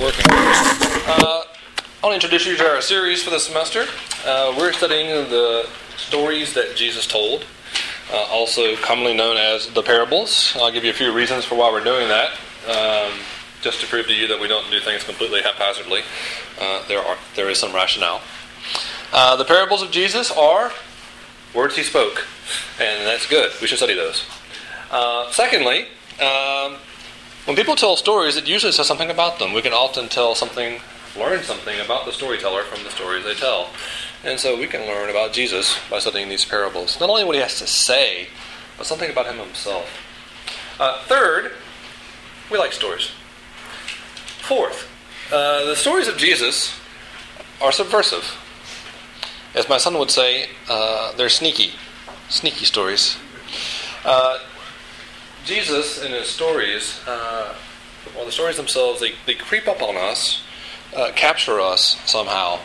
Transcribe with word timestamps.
working. 0.00 0.24
Uh, 0.28 1.42
I 1.46 2.06
want 2.06 2.10
to 2.10 2.14
introduce 2.14 2.46
you 2.46 2.56
to 2.56 2.68
our 2.68 2.80
series 2.80 3.22
for 3.22 3.30
the 3.30 3.38
semester. 3.38 3.86
Uh, 4.26 4.54
we're 4.58 4.72
studying 4.72 5.08
the 5.30 5.68
stories 5.96 6.52
that 6.54 6.74
Jesus 6.74 7.06
told, 7.06 7.44
uh, 8.12 8.26
also 8.30 8.74
commonly 8.76 9.14
known 9.14 9.36
as 9.36 9.68
the 9.68 9.82
parables. 9.82 10.56
I'll 10.56 10.72
give 10.72 10.84
you 10.84 10.90
a 10.90 10.94
few 10.94 11.12
reasons 11.12 11.44
for 11.44 11.54
why 11.54 11.70
we're 11.70 11.84
doing 11.84 12.08
that, 12.08 12.32
um, 12.68 13.18
just 13.62 13.80
to 13.82 13.86
prove 13.86 14.06
to 14.06 14.14
you 14.14 14.26
that 14.26 14.40
we 14.40 14.48
don't 14.48 14.68
do 14.70 14.80
things 14.80 15.04
completely 15.04 15.42
haphazardly. 15.42 16.02
Uh, 16.60 16.86
there 16.88 17.00
are 17.00 17.16
there 17.36 17.48
is 17.48 17.58
some 17.58 17.72
rationale. 17.72 18.20
Uh, 19.12 19.36
the 19.36 19.44
parables 19.44 19.82
of 19.82 19.90
Jesus 19.90 20.30
are 20.32 20.72
words 21.54 21.76
he 21.76 21.82
spoke, 21.82 22.26
and 22.80 23.06
that's 23.06 23.26
good. 23.26 23.52
We 23.60 23.68
should 23.68 23.78
study 23.78 23.94
those. 23.94 24.24
Uh, 24.90 25.30
secondly, 25.30 25.86
um, 26.20 26.78
when 27.46 27.56
people 27.56 27.76
tell 27.76 27.96
stories, 27.96 28.36
it 28.36 28.48
usually 28.48 28.72
says 28.72 28.86
something 28.86 29.10
about 29.10 29.38
them. 29.38 29.52
We 29.52 29.62
can 29.62 29.72
often 29.72 30.08
tell 30.08 30.34
something, 30.34 30.80
learn 31.16 31.42
something 31.42 31.78
about 31.80 32.06
the 32.06 32.12
storyteller 32.12 32.62
from 32.62 32.82
the 32.84 32.90
stories 32.90 33.24
they 33.24 33.34
tell. 33.34 33.70
And 34.24 34.40
so 34.40 34.58
we 34.58 34.66
can 34.66 34.86
learn 34.86 35.10
about 35.10 35.32
Jesus 35.32 35.78
by 35.90 35.98
studying 35.98 36.30
these 36.30 36.44
parables. 36.44 36.98
Not 36.98 37.10
only 37.10 37.24
what 37.24 37.34
he 37.34 37.42
has 37.42 37.58
to 37.58 37.66
say, 37.66 38.28
but 38.78 38.86
something 38.86 39.10
about 39.10 39.26
him 39.26 39.38
himself. 39.38 39.86
Uh, 40.80 41.02
third, 41.04 41.52
we 42.50 42.58
like 42.58 42.72
stories. 42.72 43.10
Fourth, 44.40 44.90
uh, 45.30 45.64
the 45.64 45.76
stories 45.76 46.08
of 46.08 46.16
Jesus 46.16 46.78
are 47.60 47.72
subversive. 47.72 48.38
As 49.54 49.68
my 49.68 49.78
son 49.78 49.98
would 49.98 50.10
say, 50.10 50.48
uh, 50.68 51.12
they're 51.16 51.28
sneaky. 51.28 51.72
Sneaky 52.28 52.64
stories. 52.64 53.16
Uh, 54.04 54.38
Jesus 55.44 56.02
in 56.02 56.12
his 56.12 56.26
stories, 56.26 57.00
uh, 57.06 57.54
well, 58.16 58.24
the 58.24 58.32
stories 58.32 58.56
themselves, 58.56 59.00
they, 59.00 59.12
they 59.26 59.34
creep 59.34 59.68
up 59.68 59.82
on 59.82 59.96
us, 59.96 60.42
uh, 60.96 61.12
capture 61.14 61.60
us 61.60 62.00
somehow, 62.06 62.58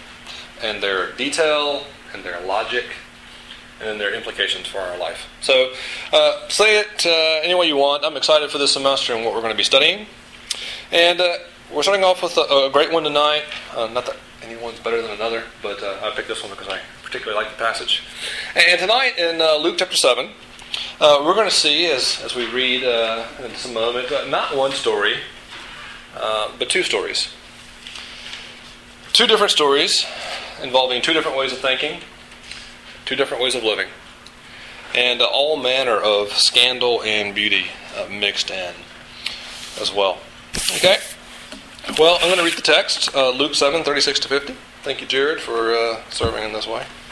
and 0.61 0.81
their 0.81 1.11
detail 1.13 1.83
and 2.13 2.23
their 2.23 2.39
logic 2.41 2.85
and 3.81 3.99
their 3.99 4.13
implications 4.13 4.67
for 4.67 4.79
our 4.79 4.97
life. 4.97 5.27
So, 5.41 5.73
uh, 6.13 6.47
say 6.47 6.79
it 6.79 7.05
uh, 7.05 7.45
any 7.45 7.55
way 7.55 7.67
you 7.67 7.77
want. 7.77 8.05
I'm 8.05 8.17
excited 8.17 8.49
for 8.49 8.57
this 8.57 8.73
semester 8.73 9.13
and 9.13 9.25
what 9.25 9.33
we're 9.33 9.41
going 9.41 9.53
to 9.53 9.57
be 9.57 9.63
studying. 9.63 10.05
And 10.91 11.19
uh, 11.19 11.37
we're 11.73 11.83
starting 11.83 12.03
off 12.03 12.23
with 12.23 12.37
a, 12.37 12.67
a 12.67 12.69
great 12.71 12.91
one 12.91 13.03
tonight. 13.03 13.43
Uh, 13.75 13.87
not 13.87 14.05
that 14.05 14.17
anyone's 14.41 14.79
better 14.79 15.01
than 15.01 15.11
another, 15.11 15.43
but 15.61 15.83
I 15.83 16.11
picked 16.15 16.29
this 16.29 16.41
one 16.41 16.51
because 16.51 16.67
I 16.67 16.79
particularly 17.03 17.41
like 17.41 17.51
the 17.51 17.61
passage. 17.61 18.03
And 18.55 18.79
tonight 18.79 19.17
in 19.17 19.37
Luke 19.61 19.75
chapter 19.77 19.95
7, 19.97 20.29
uh, 20.99 21.23
we're 21.25 21.33
going 21.33 21.49
to 21.49 21.55
see, 21.55 21.89
as, 21.89 22.21
as 22.23 22.35
we 22.35 22.49
read 22.51 22.83
uh, 22.83 23.25
in 23.43 23.51
just 23.51 23.65
a 23.65 23.71
moment, 23.71 24.11
uh, 24.11 24.25
not 24.25 24.55
one 24.55 24.71
story, 24.71 25.15
uh, 26.15 26.51
but 26.59 26.69
two 26.69 26.83
stories. 26.83 27.33
Two 29.13 29.25
different 29.25 29.51
stories 29.51 30.05
involving 30.61 31.01
two 31.01 31.13
different 31.13 31.37
ways 31.37 31.53
of 31.53 31.59
thinking, 31.59 32.01
two 33.05 33.15
different 33.15 33.41
ways 33.41 33.55
of 33.55 33.63
living, 33.63 33.87
and 34.93 35.21
all 35.21 35.55
manner 35.55 35.95
of 35.95 36.33
scandal 36.33 37.01
and 37.03 37.33
beauty 37.33 37.67
uh, 37.97 38.07
mixed 38.09 38.51
in 38.51 38.73
as 39.79 39.93
well. 39.93 40.17
Okay? 40.75 40.97
Well, 41.97 42.15
I'm 42.15 42.27
going 42.27 42.37
to 42.37 42.43
read 42.43 42.57
the 42.57 42.61
text 42.61 43.15
uh, 43.15 43.29
Luke 43.29 43.55
7 43.55 43.83
36 43.83 44.19
to 44.19 44.27
50. 44.27 44.55
Thank 44.83 44.99
you, 44.99 45.07
Jared, 45.07 45.39
for 45.39 46.01
serving 46.09 46.43
in 46.43 46.53
this 46.53 46.67
way. 46.67 46.85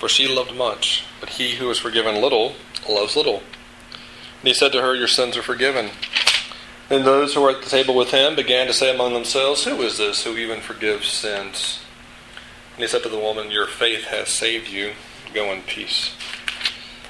for 0.00 0.08
she 0.08 0.26
loved 0.26 0.56
much, 0.56 1.04
but 1.20 1.28
he 1.28 1.56
who 1.56 1.70
is 1.70 1.78
forgiven 1.78 2.22
little 2.22 2.54
loves 2.88 3.14
little. 3.14 3.42
And 4.40 4.48
he 4.48 4.54
said 4.54 4.72
to 4.72 4.80
her, 4.80 4.94
Your 4.94 5.06
sins 5.06 5.36
are 5.36 5.42
forgiven. 5.42 5.90
Then 6.88 7.04
those 7.04 7.34
who 7.34 7.42
were 7.42 7.50
at 7.50 7.62
the 7.62 7.68
table 7.68 7.94
with 7.94 8.10
him 8.10 8.34
began 8.34 8.66
to 8.66 8.72
say 8.72 8.92
among 8.92 9.12
themselves, 9.12 9.64
Who 9.64 9.82
is 9.82 9.98
this 9.98 10.24
who 10.24 10.38
even 10.38 10.60
forgives 10.60 11.06
sins? 11.08 11.80
And 12.74 12.82
he 12.82 12.88
said 12.88 13.02
to 13.02 13.10
the 13.10 13.18
woman, 13.18 13.50
Your 13.50 13.66
faith 13.66 14.04
has 14.04 14.30
saved 14.30 14.68
you. 14.68 14.92
Go 15.34 15.52
in 15.52 15.60
peace. 15.62 16.16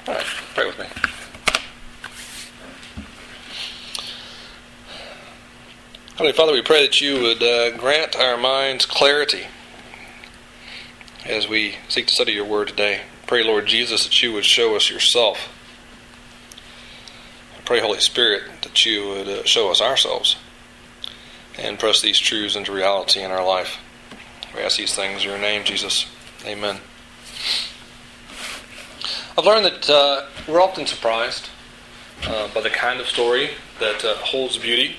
All 0.05 0.13
right, 0.13 0.25
pray 0.53 0.65
with 0.65 0.77
me. 0.77 0.85
Heavenly 6.11 6.33
Father, 6.33 6.51
we 6.51 6.61
pray 6.61 6.85
that 6.85 6.99
you 6.99 7.21
would 7.21 7.41
uh, 7.41 7.77
grant 7.77 8.17
our 8.17 8.37
minds 8.37 8.85
clarity 8.85 9.45
as 11.25 11.47
we 11.47 11.75
seek 11.87 12.07
to 12.07 12.13
study 12.13 12.33
your 12.33 12.45
word 12.45 12.67
today. 12.67 13.01
Pray, 13.27 13.43
Lord 13.43 13.65
Jesus, 13.65 14.03
that 14.05 14.21
you 14.21 14.33
would 14.33 14.45
show 14.45 14.75
us 14.75 14.89
yourself. 14.89 15.49
Pray, 17.65 17.79
Holy 17.79 17.99
Spirit, 17.99 18.43
that 18.63 18.85
you 18.85 19.07
would 19.07 19.27
uh, 19.27 19.43
show 19.45 19.71
us 19.71 19.81
ourselves 19.81 20.35
and 21.57 21.79
press 21.79 22.01
these 22.01 22.19
truths 22.19 22.55
into 22.55 22.71
reality 22.71 23.21
in 23.21 23.31
our 23.31 23.45
life. 23.45 23.77
We 24.53 24.61
ask 24.61 24.77
these 24.77 24.95
things 24.95 25.23
in 25.23 25.29
your 25.29 25.37
name, 25.37 25.63
Jesus. 25.63 26.05
Amen. 26.45 26.79
I've 29.37 29.45
learned 29.45 29.65
that 29.65 29.89
uh, 29.89 30.25
we're 30.47 30.61
often 30.61 30.85
surprised 30.85 31.49
uh, 32.23 32.49
by 32.53 32.61
the 32.61 32.69
kind 32.69 32.99
of 32.99 33.07
story 33.07 33.51
that 33.79 34.03
uh, 34.03 34.15
holds 34.15 34.57
beauty. 34.57 34.97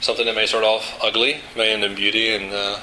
Something 0.00 0.24
that 0.26 0.34
may 0.34 0.46
start 0.46 0.64
off 0.64 0.98
ugly 1.02 1.40
may 1.54 1.72
end 1.72 1.84
in 1.84 1.94
beauty, 1.94 2.34
and 2.34 2.52
uh, 2.54 2.78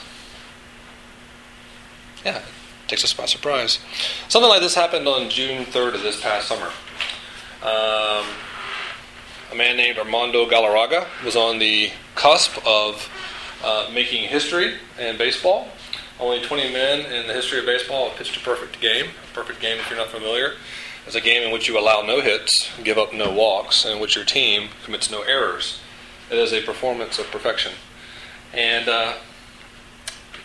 yeah, 2.23 2.43
takes 2.87 3.03
us 3.03 3.13
by 3.13 3.25
surprise. 3.25 3.79
Something 4.27 4.49
like 4.49 4.61
this 4.61 4.75
happened 4.75 5.07
on 5.07 5.29
June 5.29 5.65
3rd 5.65 5.95
of 5.95 6.01
this 6.03 6.21
past 6.21 6.47
summer. 6.47 6.71
Um, 7.61 8.25
a 9.51 9.55
man 9.55 9.77
named 9.77 9.97
Armando 9.97 10.45
Galarraga 10.45 11.07
was 11.23 11.35
on 11.35 11.59
the 11.59 11.91
cusp 12.15 12.57
of 12.65 13.09
uh, 13.63 13.89
making 13.93 14.27
history 14.29 14.75
in 14.99 15.17
baseball. 15.17 15.67
Only 16.19 16.41
20 16.41 16.73
men 16.73 16.99
in 17.11 17.27
the 17.27 17.33
history 17.33 17.59
of 17.59 17.65
baseball 17.65 18.09
have 18.09 18.17
pitched 18.17 18.37
a 18.37 18.39
perfect 18.39 18.79
game. 18.81 19.07
A 19.31 19.33
perfect 19.33 19.59
game, 19.59 19.77
if 19.79 19.89
you're 19.89 19.99
not 19.99 20.09
familiar, 20.09 20.53
is 21.07 21.15
a 21.15 21.21
game 21.21 21.43
in 21.43 21.51
which 21.51 21.67
you 21.67 21.77
allow 21.79 22.01
no 22.01 22.21
hits, 22.21 22.69
give 22.83 22.97
up 22.97 23.13
no 23.13 23.31
walks, 23.31 23.85
and 23.85 23.95
in 23.95 24.01
which 24.01 24.15
your 24.15 24.25
team 24.25 24.69
commits 24.83 25.11
no 25.11 25.21
errors. 25.21 25.79
It 26.29 26.37
is 26.37 26.51
a 26.53 26.61
performance 26.61 27.19
of 27.19 27.29
perfection. 27.31 27.73
And 28.53 28.89
uh, 28.89 29.13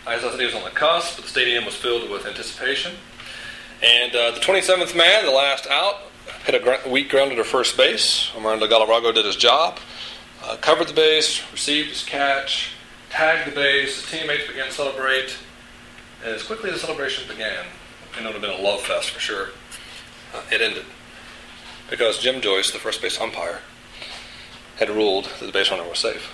I 0.05 0.19
said, 0.19 0.37
he 0.39 0.45
was 0.45 0.55
on 0.55 0.63
the 0.63 0.69
cusp, 0.69 1.15
but 1.15 1.23
the 1.25 1.29
stadium 1.31 1.65
was 1.65 1.75
filled 1.75 2.09
with 2.09 2.25
anticipation. 2.25 2.93
And 3.81 4.15
uh, 4.15 4.31
the 4.31 4.39
27th 4.39 4.95
man, 4.95 5.25
the 5.25 5.31
last 5.31 5.67
out, 5.67 6.01
hit 6.45 6.55
a 6.55 6.89
weak 6.89 7.09
grounder 7.09 7.35
to 7.35 7.43
first 7.43 7.77
base. 7.77 8.29
Armando 8.35 8.67
Galarraga 8.67 9.13
did 9.13 9.25
his 9.25 9.35
job, 9.35 9.79
uh, 10.43 10.57
covered 10.57 10.87
the 10.87 10.93
base, 10.93 11.41
received 11.51 11.89
his 11.89 12.03
catch, 12.03 12.71
tagged 13.09 13.49
the 13.49 13.55
base. 13.55 14.01
His 14.01 14.19
teammates 14.19 14.47
began 14.47 14.67
to 14.67 14.71
celebrate. 14.73 15.37
And 16.23 16.33
as 16.35 16.43
quickly 16.43 16.69
as 16.69 16.81
the 16.81 16.87
celebration 16.87 17.27
began, 17.27 17.65
it 18.17 18.23
would 18.23 18.33
have 18.33 18.41
been 18.41 18.57
a 18.59 18.61
love 18.61 18.81
fest 18.81 19.09
for 19.11 19.19
sure, 19.19 19.49
uh, 20.33 20.41
it 20.51 20.61
ended. 20.61 20.85
because 21.89 22.19
Jim 22.19 22.41
Joyce, 22.41 22.71
the 22.71 22.79
first 22.79 23.01
base 23.01 23.19
umpire, 23.19 23.59
had 24.77 24.89
ruled 24.89 25.25
that 25.39 25.45
the 25.45 25.51
base 25.51 25.69
runner 25.71 25.87
was 25.87 25.99
safe. 25.99 26.31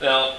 Now, 0.00 0.36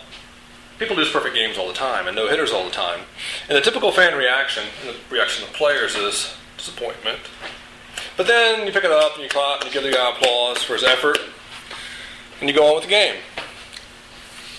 people 0.79 0.95
lose 0.95 1.11
perfect 1.11 1.35
games 1.35 1.57
all 1.57 1.67
the 1.67 1.73
time 1.73 2.07
and 2.07 2.15
no 2.15 2.27
hitters 2.27 2.51
all 2.51 2.63
the 2.63 2.71
time. 2.71 3.01
And 3.47 3.57
the 3.57 3.61
typical 3.61 3.91
fan 3.91 4.17
reaction, 4.17 4.63
the 4.85 4.95
reaction 5.13 5.43
of 5.43 5.53
players 5.53 5.95
is 5.95 6.33
disappointment. 6.57 7.19
But 8.17 8.27
then 8.27 8.65
you 8.65 8.73
pick 8.73 8.83
it 8.83 8.91
up 8.91 9.13
and 9.15 9.23
you 9.23 9.29
clap 9.29 9.61
and 9.61 9.67
you 9.67 9.73
give 9.73 9.83
the 9.83 9.95
guy 9.95 10.09
applause 10.09 10.63
for 10.63 10.73
his 10.73 10.83
effort 10.83 11.19
and 12.39 12.49
you 12.49 12.55
go 12.55 12.67
on 12.67 12.75
with 12.75 12.85
the 12.85 12.89
game. 12.89 13.17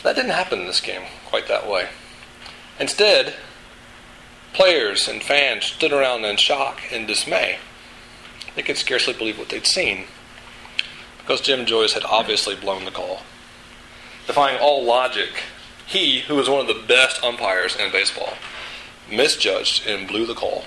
That 0.03 0.17
didn't 0.17 0.33
happen 0.33 0.61
in 0.61 0.67
this 0.67 0.81
game 0.81 1.03
quite 1.27 1.49
that 1.49 1.69
way. 1.69 1.89
Instead, 2.79 3.35
players 4.53 5.09
and 5.09 5.23
fans 5.23 5.67
stood 5.67 5.93
around 5.93 6.25
in 6.25 6.37
shock 6.37 6.81
and 6.93 7.07
dismay. 7.07 7.59
They 8.55 8.63
could 8.63 8.77
scarcely 8.77 9.15
believe 9.15 9.39
what 9.39 9.49
they'd 9.49 9.67
seen 9.67 10.05
because 11.19 11.41
Jim 11.41 11.65
Joyce 11.65 11.93
had 11.93 12.05
obviously 12.05 12.57
blown 12.57 12.85
the 12.85 12.91
call. 12.91 13.21
Defying 14.27 14.59
all 14.59 14.85
logic, 14.85 15.43
he, 15.91 16.21
who 16.21 16.37
was 16.37 16.49
one 16.49 16.61
of 16.61 16.67
the 16.69 16.83
best 16.87 17.23
umpires 17.23 17.77
in 17.77 17.91
baseball, 17.91 18.35
misjudged 19.11 19.87
and 19.87 20.07
blew 20.07 20.25
the 20.25 20.35
call 20.35 20.65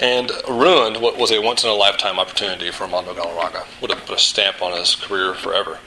and 0.00 0.30
ruined 0.48 0.98
what 0.98 1.16
was 1.16 1.32
a 1.32 1.40
once 1.40 1.64
in 1.64 1.70
a 1.70 1.74
lifetime 1.74 2.18
opportunity 2.18 2.70
for 2.70 2.84
Armando 2.84 3.14
Galarraga. 3.14 3.66
Would 3.80 3.90
have 3.90 4.04
put 4.06 4.16
a 4.16 4.20
stamp 4.20 4.62
on 4.62 4.78
his 4.78 4.94
career 4.94 5.34
forever. 5.34 5.78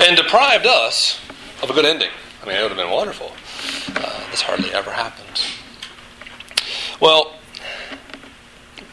And 0.00 0.16
deprived 0.16 0.66
us 0.66 1.20
of 1.62 1.70
a 1.70 1.72
good 1.72 1.84
ending. 1.84 2.10
I 2.42 2.46
mean, 2.46 2.56
it 2.56 2.62
would 2.62 2.72
have 2.72 2.78
been 2.78 2.90
wonderful. 2.90 3.32
Uh, 3.94 4.30
this 4.30 4.42
hardly 4.42 4.72
ever 4.72 4.90
happens. 4.90 5.46
Well, 7.00 7.34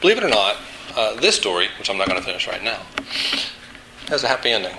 believe 0.01 0.17
it 0.17 0.23
or 0.23 0.29
not, 0.29 0.57
uh, 0.95 1.15
this 1.19 1.35
story, 1.35 1.69
which 1.79 1.89
I'm 1.89 1.97
not 1.97 2.07
going 2.07 2.19
to 2.19 2.25
finish 2.25 2.47
right 2.47 2.63
now, 2.63 2.81
has 4.07 4.23
a 4.23 4.27
happy 4.27 4.49
ending. 4.49 4.75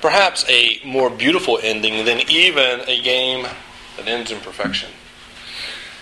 Perhaps 0.00 0.48
a 0.48 0.80
more 0.84 1.10
beautiful 1.10 1.58
ending 1.62 2.04
than 2.04 2.20
even 2.30 2.80
a 2.88 3.00
game 3.02 3.46
that 3.96 4.06
ends 4.06 4.30
in 4.30 4.40
perfection. 4.40 4.90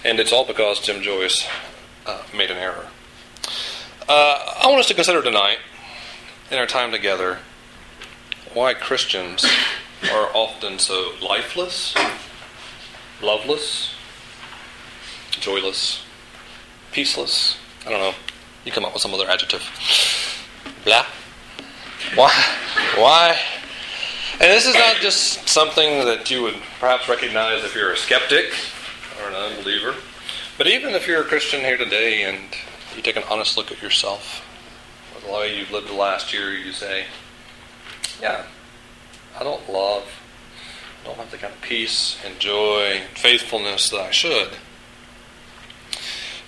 And 0.05 0.21
it's 0.21 0.33
all 0.33 0.47
because 0.47 0.81
Jim 0.81 1.03
Joyce 1.03 1.47
uh, 2.07 2.23
made 2.37 2.51
an 2.51 2.59
error. 2.59 2.87
Uh, 4.09 4.55
I 4.63 4.69
want 4.69 4.81
us 4.81 4.89
to 4.89 4.95
consider 4.95 5.23
tonight, 5.23 5.59
in 6.51 6.59
our 6.59 6.67
time 6.67 6.93
together, 6.93 7.39
why 8.55 8.73
Christians 8.75 9.45
are 10.13 10.31
often 10.33 10.79
so 10.79 11.13
lifeless, 11.21 11.95
loveless, 13.21 13.95
joyless, 15.33 16.05
peaceless. 16.93 17.59
I 17.85 17.91
don't 17.91 18.01
know. 18.01 18.15
You 18.65 18.73
come 18.73 18.85
up 18.85 18.93
with 18.93 19.03
some 19.03 19.13
other 19.13 19.29
adjective. 19.29 19.63
Blah. 20.85 21.05
Why? 22.15 22.33
Why? 22.97 23.39
And 24.41 24.53
this 24.53 24.67
is 24.67 24.75
not 24.75 24.99
just 25.01 25.49
something 25.49 26.05
that 26.05 26.31
you 26.31 26.43
would 26.43 26.55
perhaps 26.79 27.09
recognize 27.09 27.65
if 27.65 27.75
you're 27.75 27.91
a 27.91 27.97
skeptic 27.97 28.55
or 29.21 29.31
an 29.31 29.35
unbeliever, 29.35 29.97
but 30.57 30.69
even 30.69 30.95
if 30.95 31.09
you're 31.09 31.23
a 31.23 31.25
Christian 31.25 31.61
here 31.61 31.77
today 31.77 32.23
and 32.23 32.39
you 32.95 33.03
take 33.03 33.17
an 33.17 33.25
honest 33.29 33.57
look 33.57 33.73
at 33.73 33.83
yourself, 33.83 34.45
the 35.27 35.33
way 35.33 35.59
you've 35.59 35.73
lived 35.73 35.89
the 35.89 35.95
last 35.95 36.33
year, 36.33 36.53
you 36.53 36.71
say, 36.71 37.07
yeah, 38.23 38.45
I 39.39 39.43
don't 39.43 39.69
love, 39.69 40.05
I 41.03 41.09
don't 41.09 41.17
have 41.17 41.33
the 41.33 41.39
kind 41.39 41.53
of 41.53 41.61
peace 41.61 42.17
and 42.25 42.39
joy 42.39 43.01
and 43.01 43.19
faithfulness 43.19 43.91
that 43.91 44.01
I 44.01 44.13
should. 44.13 44.51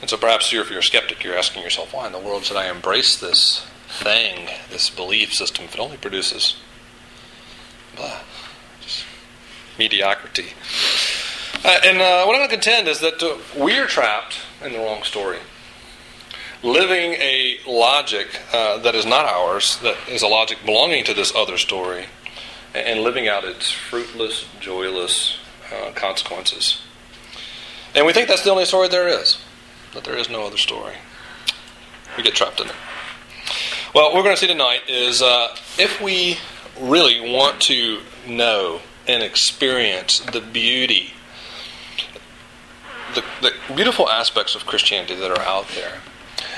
And 0.00 0.08
so 0.08 0.16
perhaps 0.16 0.50
here, 0.50 0.60
if 0.60 0.70
you're 0.70 0.78
a 0.78 0.84
skeptic, 0.84 1.24
you're 1.24 1.36
asking 1.36 1.64
yourself, 1.64 1.92
why 1.92 2.06
in 2.06 2.12
the 2.12 2.20
world 2.20 2.44
should 2.44 2.56
I 2.56 2.70
embrace 2.70 3.16
this 3.16 3.66
thing, 3.88 4.48
this 4.70 4.90
belief 4.90 5.34
system, 5.34 5.64
if 5.64 5.74
it 5.74 5.80
only 5.80 5.96
produces 5.96 6.54
blah, 8.00 8.20
just 8.80 9.04
mediocrity? 9.78 10.48
Uh, 11.64 11.78
and 11.84 12.00
uh, 12.00 12.24
what 12.24 12.34
I'm 12.34 12.40
going 12.40 12.48
to 12.48 12.54
contend 12.54 12.88
is 12.88 13.00
that 13.00 13.22
uh, 13.22 13.36
we're 13.58 13.86
trapped 13.86 14.38
in 14.64 14.72
the 14.72 14.78
wrong 14.78 15.02
story 15.02 15.38
living 16.62 17.12
a 17.14 17.58
logic 17.66 18.40
uh, 18.52 18.78
that 18.78 18.94
is 18.94 19.06
not 19.06 19.24
ours, 19.24 19.78
that 19.80 19.96
is 20.08 20.22
a 20.22 20.26
logic 20.26 20.58
belonging 20.64 21.04
to 21.04 21.14
this 21.14 21.34
other 21.34 21.56
story, 21.56 22.06
and 22.74 23.00
living 23.00 23.28
out 23.28 23.44
its 23.44 23.70
fruitless, 23.70 24.46
joyless 24.60 25.38
uh, 25.72 25.90
consequences. 25.92 26.82
And 27.94 28.06
we 28.06 28.12
think 28.12 28.28
that's 28.28 28.44
the 28.44 28.50
only 28.50 28.66
story 28.66 28.88
there 28.88 29.08
is, 29.08 29.38
that 29.94 30.04
there 30.04 30.16
is 30.16 30.28
no 30.28 30.46
other 30.46 30.58
story. 30.58 30.94
We 32.16 32.22
get 32.22 32.34
trapped 32.34 32.60
in 32.60 32.68
it. 32.68 32.74
Well, 33.94 34.06
what 34.06 34.16
we're 34.16 34.22
going 34.22 34.36
to 34.36 34.40
see 34.40 34.46
tonight 34.46 34.82
is 34.86 35.22
uh, 35.22 35.56
if 35.78 36.00
we 36.00 36.38
really 36.80 37.20
want 37.32 37.60
to 37.62 38.00
know 38.26 38.80
and 39.06 39.22
experience 39.22 40.20
the 40.20 40.40
beauty, 40.40 41.12
the, 43.14 43.24
the 43.42 43.52
beautiful 43.74 44.08
aspects 44.08 44.54
of 44.54 44.66
Christianity 44.66 45.14
that 45.14 45.30
are 45.30 45.40
out 45.40 45.66
there, 45.74 46.00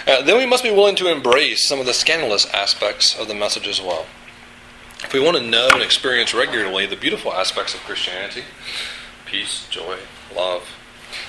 uh, 0.07 0.23
then 0.23 0.37
we 0.37 0.47
must 0.47 0.65
be 0.65 0.71
willing 0.71 0.97
to 0.97 1.11
embrace 1.11 1.67
some 1.67 1.81
of 1.81 1.87
the 1.87 1.95
scandalous 1.95 2.47
aspects 2.53 3.19
of 3.19 3.29
the 3.29 3.35
message 3.35 3.69
as 3.69 3.81
well. 3.81 4.07
If 5.05 5.13
we 5.13 5.21
want 5.21 5.37
to 5.37 5.43
know 5.43 5.69
and 5.73 5.83
experience 5.83 6.35
regularly 6.35 6.87
the 6.87 6.97
beautiful 6.97 7.33
aspects 7.33 7.75
of 7.75 7.81
Christianity, 7.81 8.45
peace, 9.27 9.67
joy, 9.69 9.99
love, 10.35 10.69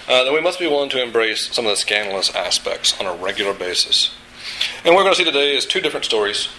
uh, 0.08 0.24
then 0.24 0.34
we 0.34 0.42
must 0.42 0.60
be 0.60 0.68
willing 0.68 0.90
to 0.90 1.02
embrace 1.02 1.54
some 1.54 1.66
of 1.66 1.72
the 1.72 1.78
scandalous 1.78 2.34
aspects 2.36 3.00
on 3.00 3.06
a 3.06 3.14
regular 3.14 3.54
basis. 3.54 4.16
And 4.84 4.94
what 4.94 5.02
we're 5.02 5.04
going 5.04 5.16
to 5.16 5.18
see 5.18 5.26
today 5.26 5.56
is 5.56 5.66
two 5.66 5.82
different 5.82 6.06
stories. 6.06 6.50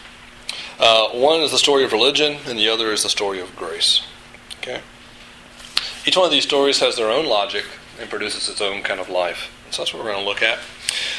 Uh, 0.79 1.09
one 1.11 1.41
is 1.41 1.51
the 1.51 1.59
story 1.59 1.85
of 1.85 1.93
religion, 1.93 2.39
and 2.47 2.59
the 2.59 2.69
other 2.69 2.93
is 2.93 3.03
the 3.03 3.09
story 3.09 3.41
of 3.41 3.55
grace. 3.57 4.03
Okay. 4.59 4.81
Each 6.07 6.17
one 6.17 6.27
of 6.27 6.33
these 6.33 6.45
stories 6.45 6.81
has 6.81 6.97
their 6.97 7.11
own 7.11 7.27
logic 7.27 7.65
and 8.01 8.11
produces 8.11 8.49
its 8.49 8.61
own 8.61 8.83
kind 8.83 9.01
of 9.01 9.09
life. 9.09 9.51
So 9.71 9.83
that's 9.83 9.95
what 9.95 10.05
we're 10.05 10.13
going 10.13 10.23
to 10.23 10.29
look 10.29 10.43
at. 10.43 10.59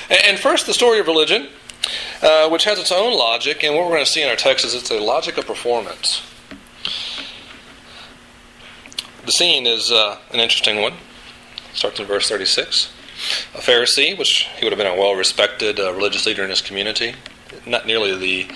And 0.10 0.38
first, 0.38 0.66
the 0.66 0.74
story 0.74 1.00
of 1.00 1.08
religion, 1.08 1.48
uh, 2.22 2.50
which 2.50 2.66
has 2.66 2.80
its 2.80 2.92
own 2.92 3.18
logic, 3.18 3.64
and 3.64 3.76
what 3.76 3.86
we're 3.86 3.96
going 3.96 4.06
to 4.06 4.12
see 4.12 4.22
in 4.22 4.30
our 4.30 4.36
text 4.36 4.66
is 4.66 4.76
it's 4.76 4.92
a 4.92 5.00
logic 5.00 5.38
of 5.38 5.48
performance. 5.48 6.22
The 9.26 9.32
scene 9.32 9.66
is 9.66 9.92
uh, 9.92 10.20
an 10.32 10.40
interesting 10.40 10.82
one. 10.82 10.94
Starts 11.74 12.00
in 12.00 12.06
verse 12.06 12.30
36. 12.30 12.94
A 13.56 13.58
Pharisee, 13.58 14.18
which 14.18 14.48
he 14.58 14.66
would 14.66 14.72
have 14.72 14.78
been 14.78 14.88
a 14.88 15.00
well 15.00 15.16
respected 15.16 15.80
uh, 15.80 15.94
religious 15.94 16.26
leader 16.26 16.44
in 16.44 16.50
his 16.50 16.62
community, 16.62 17.16
not 17.66 17.88
nearly 17.88 18.16
the 18.16 18.48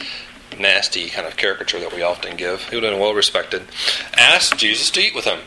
nasty 0.59 1.09
kind 1.09 1.27
of 1.27 1.37
caricature 1.37 1.79
that 1.79 1.93
we 1.93 2.01
often 2.01 2.35
give, 2.35 2.63
he 2.69 2.75
would 2.75 2.83
have 2.83 2.93
been 2.93 2.99
well 2.99 3.13
respected, 3.13 3.63
asked 4.13 4.57
Jesus 4.57 4.89
to 4.91 4.99
eat 5.01 5.15
with 5.15 5.25
him. 5.25 5.39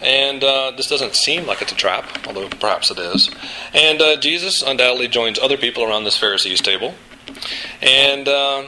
And 0.00 0.42
uh, 0.42 0.72
this 0.76 0.88
doesn't 0.88 1.14
seem 1.14 1.46
like 1.46 1.62
it's 1.62 1.72
a 1.72 1.76
trap, 1.76 2.26
although 2.26 2.48
perhaps 2.48 2.90
it 2.90 2.98
is. 2.98 3.30
And 3.72 4.00
uh, 4.00 4.16
Jesus 4.16 4.62
undoubtedly 4.62 5.08
joins 5.08 5.38
other 5.38 5.56
people 5.56 5.84
around 5.84 6.04
this 6.04 6.18
Pharisees' 6.18 6.60
table. 6.60 6.94
And 7.80 8.28
um, 8.28 8.66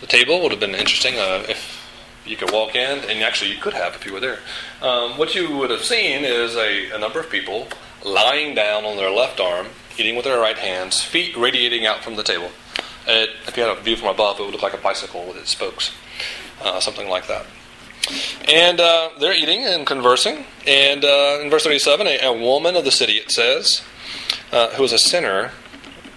the 0.00 0.06
table 0.06 0.42
would 0.42 0.50
have 0.50 0.60
been 0.60 0.74
interesting 0.74 1.14
uh, 1.16 1.44
if 1.48 1.80
you 2.26 2.36
could 2.36 2.52
walk 2.52 2.74
in, 2.74 2.98
and 3.08 3.22
actually 3.22 3.50
you 3.52 3.58
could 3.58 3.74
have 3.74 3.94
if 3.94 4.06
you 4.06 4.12
were 4.12 4.20
there. 4.20 4.38
Um, 4.82 5.18
what 5.18 5.34
you 5.34 5.56
would 5.56 5.70
have 5.70 5.84
seen 5.84 6.24
is 6.24 6.56
a, 6.56 6.90
a 6.90 6.98
number 6.98 7.20
of 7.20 7.30
people 7.30 7.68
lying 8.04 8.54
down 8.54 8.84
on 8.84 8.96
their 8.96 9.10
left 9.10 9.40
arm, 9.40 9.68
eating 9.98 10.16
with 10.16 10.24
their 10.24 10.40
right 10.40 10.58
hands, 10.58 11.02
feet 11.02 11.36
radiating 11.36 11.86
out 11.86 12.02
from 12.02 12.16
the 12.16 12.22
table. 12.22 12.50
It, 13.06 13.30
if 13.46 13.56
you 13.56 13.62
had 13.62 13.76
a 13.76 13.80
view 13.80 13.96
from 13.96 14.08
above, 14.08 14.38
it 14.38 14.44
would 14.44 14.52
look 14.52 14.62
like 14.62 14.74
a 14.74 14.78
bicycle 14.78 15.26
with 15.26 15.36
its 15.36 15.50
spokes, 15.50 15.92
uh, 16.62 16.80
something 16.80 17.08
like 17.08 17.26
that. 17.28 17.46
And 18.48 18.80
uh, 18.80 19.10
they're 19.18 19.34
eating 19.34 19.64
and 19.64 19.86
conversing. 19.86 20.44
And 20.66 21.04
uh, 21.04 21.40
in 21.42 21.50
verse 21.50 21.64
37, 21.64 22.06
a, 22.06 22.18
a, 22.20 22.32
woman 22.32 22.76
of 22.76 22.84
the 22.84 22.90
city, 22.90 23.14
it 23.14 23.30
says, 23.30 23.82
uh, 24.52 24.70
who 24.70 24.82
was 24.82 24.92
a 24.92 24.98
sinner, 24.98 25.52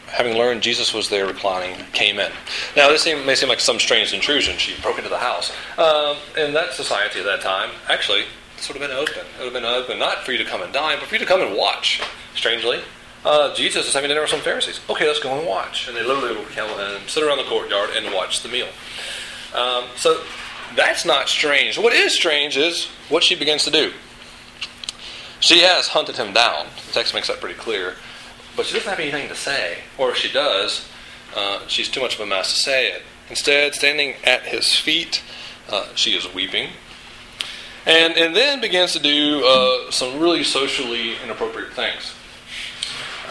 having 0.07 0.37
learned 0.37 0.61
Jesus 0.61 0.93
was 0.93 1.09
there 1.09 1.25
reclining, 1.25 1.75
came 1.91 2.19
in. 2.19 2.31
Now, 2.75 2.89
this 2.89 3.03
seem, 3.03 3.25
may 3.25 3.35
seem 3.35 3.49
like 3.49 3.59
some 3.59 3.79
strange 3.79 4.13
intrusion. 4.13 4.57
She 4.57 4.79
broke 4.81 4.97
into 4.97 5.09
the 5.09 5.17
house. 5.17 5.51
Um, 5.77 6.17
in 6.37 6.53
that 6.53 6.73
society 6.73 7.19
at 7.19 7.25
that 7.25 7.41
time, 7.41 7.71
actually, 7.89 8.23
this 8.55 8.67
would 8.69 8.77
have 8.77 8.89
been 8.89 8.97
open. 8.97 9.25
It 9.39 9.43
would 9.43 9.53
have 9.53 9.61
been 9.61 9.65
open 9.65 9.99
not 9.99 10.19
for 10.19 10.31
you 10.31 10.37
to 10.37 10.45
come 10.45 10.61
and 10.61 10.71
dine, 10.71 10.97
but 10.99 11.07
for 11.07 11.15
you 11.15 11.19
to 11.19 11.25
come 11.25 11.41
and 11.41 11.55
watch. 11.55 12.01
Strangely, 12.35 12.79
uh, 13.25 13.53
Jesus 13.55 13.87
is 13.87 13.93
having 13.93 14.09
dinner 14.09 14.21
with 14.21 14.29
some 14.29 14.41
Pharisees. 14.41 14.79
Okay, 14.89 15.07
let's 15.07 15.19
go 15.19 15.37
and 15.37 15.47
watch. 15.47 15.87
And 15.87 15.95
they 15.95 16.03
literally 16.03 16.37
would 16.37 16.49
come 16.49 16.69
and 16.79 17.07
sit 17.09 17.23
around 17.23 17.37
the 17.37 17.43
courtyard 17.43 17.91
and 17.95 18.13
watch 18.13 18.43
the 18.43 18.49
meal. 18.49 18.67
Um, 19.55 19.85
so 19.95 20.21
that's 20.75 21.05
not 21.05 21.29
strange. 21.29 21.77
What 21.77 21.93
is 21.93 22.13
strange 22.13 22.57
is 22.57 22.85
what 23.09 23.23
she 23.23 23.35
begins 23.35 23.63
to 23.65 23.71
do. 23.71 23.93
She 25.39 25.59
has 25.59 25.89
hunted 25.89 26.17
him 26.17 26.33
down. 26.33 26.67
The 26.87 26.93
text 26.93 27.13
makes 27.13 27.27
that 27.27 27.39
pretty 27.39 27.55
clear. 27.55 27.95
But 28.55 28.65
she 28.65 28.73
doesn't 28.73 28.89
have 28.89 28.99
anything 28.99 29.27
to 29.29 29.35
say. 29.35 29.79
Or 29.97 30.11
if 30.11 30.17
she 30.17 30.31
does, 30.31 30.87
uh, 31.35 31.67
she's 31.67 31.89
too 31.89 32.01
much 32.01 32.15
of 32.15 32.21
a 32.21 32.25
mess 32.25 32.53
to 32.53 32.59
say 32.59 32.91
it. 32.91 33.03
Instead, 33.29 33.73
standing 33.73 34.15
at 34.23 34.43
his 34.43 34.75
feet, 34.75 35.23
uh, 35.69 35.87
she 35.95 36.11
is 36.11 36.33
weeping. 36.33 36.69
And, 37.85 38.15
and 38.15 38.35
then 38.35 38.61
begins 38.61 38.93
to 38.93 38.99
do 38.99 39.43
uh, 39.45 39.91
some 39.91 40.19
really 40.19 40.43
socially 40.43 41.15
inappropriate 41.23 41.73
things. 41.73 42.13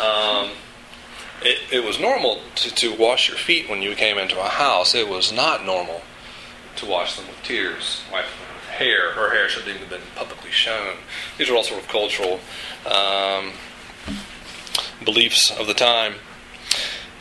Um, 0.00 0.50
it, 1.42 1.58
it 1.72 1.84
was 1.84 1.98
normal 1.98 2.40
to, 2.56 2.74
to 2.74 2.94
wash 2.96 3.28
your 3.28 3.36
feet 3.36 3.68
when 3.68 3.82
you 3.82 3.94
came 3.94 4.18
into 4.18 4.38
a 4.38 4.48
house. 4.48 4.94
It 4.94 5.08
was 5.08 5.32
not 5.32 5.64
normal 5.64 6.02
to 6.76 6.86
wash 6.86 7.16
them 7.16 7.26
with 7.26 7.42
tears. 7.42 8.02
Hair, 8.70 9.12
her 9.12 9.30
hair 9.30 9.48
should 9.48 9.66
not 9.66 9.74
even 9.76 9.80
have 9.82 9.90
been 9.90 10.08
publicly 10.14 10.50
shown. 10.50 10.96
These 11.36 11.50
are 11.50 11.56
all 11.56 11.62
sort 11.62 11.82
of 11.82 11.88
cultural 11.88 12.40
um, 12.86 13.52
beliefs 15.04 15.50
of 15.58 15.66
the 15.66 15.74
time. 15.74 16.14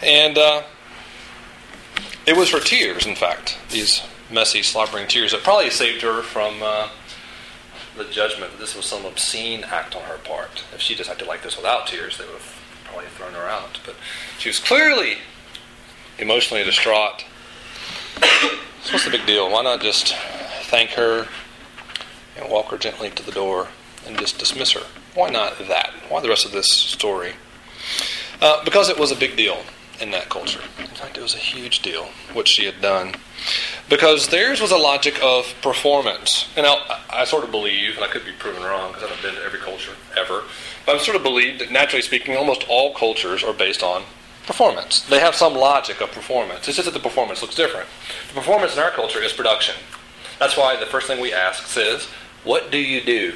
And 0.01 0.37
uh, 0.37 0.63
it 2.25 2.37
was 2.37 2.51
her 2.51 2.59
tears, 2.59 3.05
in 3.05 3.15
fact, 3.15 3.57
these 3.69 4.01
messy, 4.31 4.63
slobbering 4.63 5.07
tears 5.07 5.31
that 5.33 5.43
probably 5.43 5.69
saved 5.69 6.01
her 6.03 6.21
from 6.21 6.63
uh, 6.63 6.89
the 7.97 8.05
judgment 8.05 8.51
that 8.53 8.59
this 8.59 8.75
was 8.75 8.85
some 8.85 9.05
obscene 9.05 9.63
act 9.65 9.95
on 9.95 10.03
her 10.03 10.17
part. 10.17 10.63
If 10.73 10.81
she 10.81 10.95
just 10.95 11.09
acted 11.09 11.27
like 11.27 11.43
this 11.43 11.57
without 11.57 11.87
tears, 11.87 12.17
they 12.17 12.25
would 12.25 12.35
have 12.35 12.60
probably 12.91 13.09
thrown 13.09 13.33
her 13.33 13.47
out. 13.47 13.79
But 13.85 13.95
she 14.37 14.49
was 14.49 14.59
clearly 14.59 15.17
emotionally 16.19 16.63
distraught. 16.63 17.25
So, 18.83 18.93
what's 18.93 19.05
the 19.05 19.11
big 19.11 19.25
deal? 19.25 19.51
Why 19.51 19.63
not 19.63 19.81
just 19.81 20.15
thank 20.63 20.91
her 20.91 21.27
and 22.37 22.49
walk 22.49 22.71
her 22.71 22.77
gently 22.77 23.09
to 23.11 23.23
the 23.23 23.31
door 23.31 23.67
and 24.05 24.17
just 24.17 24.39
dismiss 24.39 24.71
her? 24.71 24.85
Why 25.13 25.29
not 25.29 25.57
that? 25.67 25.91
Why 26.09 26.19
the 26.21 26.29
rest 26.29 26.45
of 26.45 26.51
this 26.51 26.71
story? 26.71 27.33
Uh, 28.41 28.63
because 28.63 28.89
it 28.89 28.97
was 28.97 29.11
a 29.11 29.15
big 29.15 29.37
deal 29.37 29.63
in 29.99 30.11
that 30.11 30.29
culture. 30.29 30.61
In 30.79 30.87
fact, 30.87 31.17
it 31.17 31.21
was 31.21 31.35
a 31.35 31.39
huge 31.39 31.81
deal 31.81 32.05
what 32.33 32.47
she 32.47 32.65
had 32.65 32.81
done. 32.81 33.13
Because 33.89 34.27
theirs 34.27 34.61
was 34.61 34.71
a 34.71 34.77
logic 34.77 35.21
of 35.21 35.53
performance. 35.61 36.47
And 36.55 36.65
I, 36.65 37.01
I 37.09 37.25
sort 37.25 37.43
of 37.43 37.51
believe, 37.51 37.95
and 37.95 38.03
I 38.03 38.07
could 38.07 38.25
be 38.25 38.31
proven 38.31 38.63
wrong 38.63 38.91
because 38.91 39.03
I 39.03 39.07
haven't 39.07 39.23
been 39.23 39.35
to 39.35 39.45
every 39.45 39.59
culture 39.59 39.93
ever, 40.17 40.43
but 40.85 40.95
I 40.95 40.99
sort 40.99 41.17
of 41.17 41.23
believe 41.23 41.59
that 41.59 41.71
naturally 41.71 42.01
speaking, 42.01 42.35
almost 42.35 42.65
all 42.69 42.93
cultures 42.93 43.43
are 43.43 43.53
based 43.53 43.83
on 43.83 44.03
performance. 44.45 45.01
They 45.01 45.19
have 45.19 45.35
some 45.35 45.53
logic 45.53 46.01
of 46.01 46.11
performance. 46.11 46.67
It's 46.67 46.77
just 46.77 46.85
that 46.85 46.93
the 46.93 46.99
performance 46.99 47.41
looks 47.41 47.55
different. 47.55 47.87
The 48.29 48.35
performance 48.35 48.73
in 48.73 48.79
our 48.79 48.91
culture 48.91 49.21
is 49.21 49.33
production. 49.33 49.75
That's 50.39 50.57
why 50.57 50.75
the 50.79 50.85
first 50.85 51.07
thing 51.07 51.21
we 51.21 51.33
ask 51.33 51.77
is, 51.77 52.05
What 52.43 52.71
do 52.71 52.77
you 52.77 53.01
do? 53.01 53.35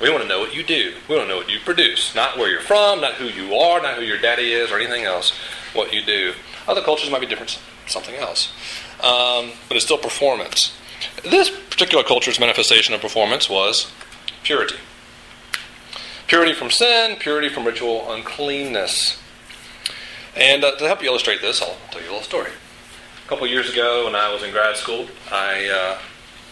We 0.00 0.10
want 0.10 0.22
to 0.22 0.28
know 0.28 0.40
what 0.40 0.54
you 0.54 0.64
do. 0.64 0.94
We 1.08 1.16
want 1.16 1.28
to 1.28 1.32
know 1.32 1.38
what 1.38 1.50
you 1.50 1.58
produce. 1.60 2.14
Not 2.14 2.36
where 2.36 2.50
you're 2.50 2.60
from, 2.60 3.00
not 3.00 3.14
who 3.14 3.26
you 3.26 3.54
are, 3.54 3.80
not 3.80 3.96
who 3.96 4.02
your 4.02 4.18
daddy 4.18 4.52
is, 4.52 4.70
or 4.70 4.78
anything 4.78 5.04
else. 5.04 5.32
What 5.74 5.92
you 5.92 6.02
do. 6.02 6.34
Other 6.66 6.82
cultures 6.82 7.10
might 7.10 7.20
be 7.20 7.26
different, 7.26 7.58
something 7.86 8.14
else. 8.14 8.52
Um, 9.02 9.52
but 9.68 9.76
it's 9.76 9.84
still 9.84 9.98
performance. 9.98 10.76
This 11.24 11.50
particular 11.50 12.04
culture's 12.04 12.38
manifestation 12.38 12.94
of 12.94 13.00
performance 13.00 13.48
was 13.48 13.90
purity. 14.42 14.76
Purity 16.26 16.54
from 16.54 16.70
sin, 16.70 17.16
purity 17.16 17.48
from 17.48 17.64
ritual 17.64 18.10
uncleanness. 18.12 19.20
And 20.34 20.64
uh, 20.64 20.76
to 20.76 20.86
help 20.86 21.02
you 21.02 21.08
illustrate 21.08 21.40
this, 21.40 21.60
I'll 21.60 21.76
tell 21.90 22.00
you 22.00 22.08
a 22.08 22.12
little 22.12 22.22
story. 22.22 22.50
A 23.24 23.28
couple 23.28 23.46
years 23.46 23.70
ago, 23.70 24.06
when 24.06 24.14
I 24.14 24.32
was 24.32 24.42
in 24.42 24.50
grad 24.50 24.76
school, 24.76 25.06
I 25.30 25.68
uh, 25.68 25.98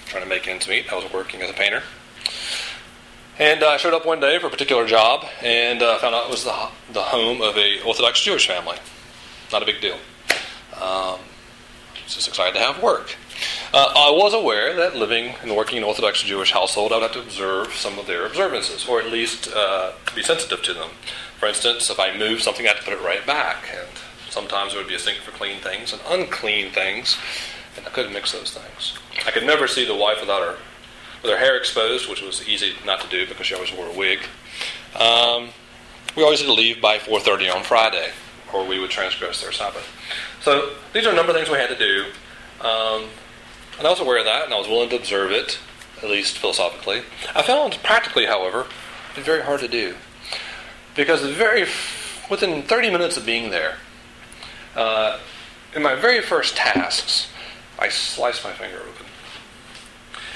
trying 0.06 0.22
to 0.22 0.28
make 0.28 0.46
ends 0.48 0.68
meet. 0.68 0.92
I 0.92 0.96
was 0.96 1.10
working 1.12 1.40
as 1.42 1.50
a 1.50 1.54
painter, 1.54 1.82
and 3.38 3.64
I 3.64 3.78
showed 3.78 3.94
up 3.94 4.04
one 4.04 4.20
day 4.20 4.38
for 4.38 4.48
a 4.48 4.50
particular 4.50 4.86
job 4.86 5.24
and 5.42 5.82
uh, 5.82 5.98
found 5.98 6.14
out 6.14 6.26
it 6.26 6.30
was 6.30 6.44
the, 6.44 6.68
the 6.92 7.00
home 7.00 7.40
of 7.40 7.56
a 7.56 7.80
Orthodox 7.82 8.20
Jewish 8.20 8.46
family. 8.46 8.76
Not 9.50 9.62
a 9.62 9.66
big 9.66 9.80
deal. 9.80 9.96
Um, 10.80 11.20
just 12.06 12.28
excited 12.28 12.54
to 12.54 12.60
have 12.60 12.82
work. 12.82 13.16
Uh, 13.72 13.92
I 13.96 14.10
was 14.10 14.34
aware 14.34 14.74
that 14.74 14.96
living 14.96 15.34
and 15.42 15.56
working 15.56 15.76
in 15.76 15.84
an 15.84 15.88
Orthodox 15.88 16.22
Jewish 16.22 16.52
household, 16.52 16.92
I 16.92 16.96
would 16.96 17.02
have 17.02 17.12
to 17.12 17.20
observe 17.20 17.72
some 17.74 17.98
of 17.98 18.06
their 18.06 18.26
observances, 18.26 18.86
or 18.86 19.00
at 19.00 19.10
least 19.10 19.48
uh, 19.54 19.92
be 20.14 20.22
sensitive 20.22 20.62
to 20.64 20.74
them. 20.74 20.90
For 21.38 21.46
instance, 21.46 21.88
if 21.88 22.00
I 22.00 22.16
moved 22.16 22.42
something, 22.42 22.66
I 22.66 22.70
had 22.70 22.78
to 22.78 22.84
put 22.84 22.92
it 22.92 23.02
right 23.02 23.24
back. 23.26 23.64
And 23.72 23.88
sometimes 24.28 24.72
there 24.72 24.80
would 24.80 24.88
be 24.88 24.94
a 24.94 24.98
sink 24.98 25.18
for 25.18 25.30
clean 25.30 25.60
things 25.60 25.92
and 25.92 26.02
unclean 26.08 26.72
things, 26.72 27.16
and 27.76 27.86
I 27.86 27.90
couldn't 27.90 28.12
mix 28.12 28.32
those 28.32 28.52
things. 28.52 28.98
I 29.26 29.30
could 29.30 29.44
never 29.44 29.68
see 29.68 29.86
the 29.86 29.96
wife 29.96 30.20
without 30.20 30.42
her 30.42 30.56
with 31.22 31.30
her 31.30 31.38
hair 31.38 31.56
exposed, 31.56 32.08
which 32.08 32.22
was 32.22 32.48
easy 32.48 32.72
not 32.84 33.00
to 33.02 33.08
do 33.08 33.26
because 33.26 33.46
she 33.46 33.54
always 33.54 33.72
wore 33.72 33.86
a 33.86 33.92
wig. 33.92 34.20
Um, 34.98 35.50
we 36.16 36.22
always 36.22 36.40
had 36.40 36.46
to 36.46 36.52
leave 36.52 36.80
by 36.80 36.98
4:30 36.98 37.54
on 37.54 37.62
Friday, 37.62 38.10
or 38.52 38.66
we 38.66 38.78
would 38.78 38.90
transgress 38.90 39.40
their 39.40 39.52
Sabbath. 39.52 39.86
So 40.40 40.72
these 40.92 41.06
are 41.06 41.10
a 41.10 41.14
number 41.14 41.30
of 41.30 41.36
things 41.36 41.48
we 41.48 41.56
had 41.56 41.70
to 41.70 41.78
do, 41.78 42.06
um, 42.60 43.08
and 43.78 43.86
I 43.86 43.90
was 43.90 44.00
aware 44.00 44.18
of 44.18 44.24
that, 44.24 44.44
and 44.44 44.54
I 44.54 44.58
was 44.58 44.68
willing 44.68 44.90
to 44.90 44.96
observe 44.96 45.30
it, 45.30 45.58
at 46.02 46.08
least 46.08 46.38
philosophically. 46.38 47.02
I 47.34 47.42
found 47.42 47.78
practically, 47.82 48.26
however, 48.26 48.66
it's 49.16 49.26
very 49.26 49.42
hard 49.42 49.60
to 49.60 49.68
do 49.68 49.94
because 50.94 51.22
very 51.22 51.66
within 52.30 52.62
30 52.62 52.90
minutes 52.90 53.16
of 53.16 53.26
being 53.26 53.50
there, 53.50 53.76
uh, 54.76 55.18
in 55.74 55.82
my 55.82 55.94
very 55.94 56.20
first 56.20 56.56
tasks, 56.56 57.28
I 57.78 57.88
sliced 57.88 58.44
my 58.44 58.52
finger 58.52 58.78
open. 58.78 59.06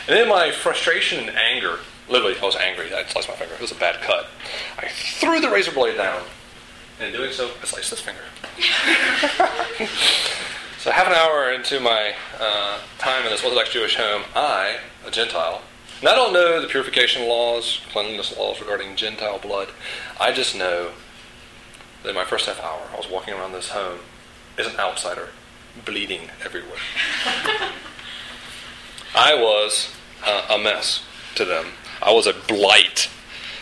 And 0.08 0.18
in 0.18 0.28
my 0.28 0.50
frustration 0.50 1.28
and 1.28 1.36
anger, 1.36 1.78
literally, 2.08 2.36
I 2.38 2.44
was 2.44 2.56
angry. 2.56 2.92
I 2.92 3.04
sliced 3.04 3.28
my 3.28 3.34
finger. 3.34 3.54
It 3.54 3.60
was 3.60 3.72
a 3.72 3.76
bad 3.76 4.00
cut. 4.02 4.26
I 4.78 4.88
threw 4.88 5.40
the 5.40 5.50
razor 5.50 5.72
blade 5.72 5.96
down. 5.96 6.22
And 6.98 7.08
in 7.08 7.12
doing 7.12 7.32
so, 7.32 7.50
I 7.60 7.64
sliced 7.64 7.90
this 7.90 8.00
finger. 8.00 8.20
so, 10.78 10.90
half 10.90 11.06
an 11.06 11.12
hour 11.12 11.52
into 11.52 11.80
my 11.80 12.14
uh, 12.38 12.78
time 12.98 13.24
in 13.24 13.30
this 13.30 13.42
Orthodox 13.42 13.70
Jewish 13.70 13.96
home, 13.96 14.22
I, 14.36 14.78
a 15.06 15.10
Gentile, 15.10 15.62
and 16.00 16.08
I 16.08 16.14
don't 16.14 16.32
know 16.32 16.60
the 16.60 16.68
purification 16.68 17.26
laws, 17.28 17.80
cleanliness 17.90 18.36
laws 18.36 18.60
regarding 18.60 18.94
Gentile 18.94 19.38
blood. 19.38 19.68
I 20.20 20.32
just 20.32 20.54
know 20.54 20.90
that 22.02 22.10
in 22.10 22.14
my 22.14 22.24
first 22.24 22.46
half 22.46 22.60
hour, 22.60 22.82
I 22.92 22.96
was 22.96 23.08
walking 23.10 23.32
around 23.34 23.52
this 23.52 23.70
home 23.70 24.00
as 24.58 24.66
an 24.66 24.76
outsider, 24.78 25.30
bleeding 25.84 26.30
everywhere. 26.44 26.78
I 29.14 29.34
was 29.34 29.94
uh, 30.24 30.46
a 30.50 30.58
mess 30.58 31.02
to 31.36 31.44
them. 31.44 31.68
I 32.02 32.12
was 32.12 32.26
a 32.26 32.34
blight, 32.34 33.08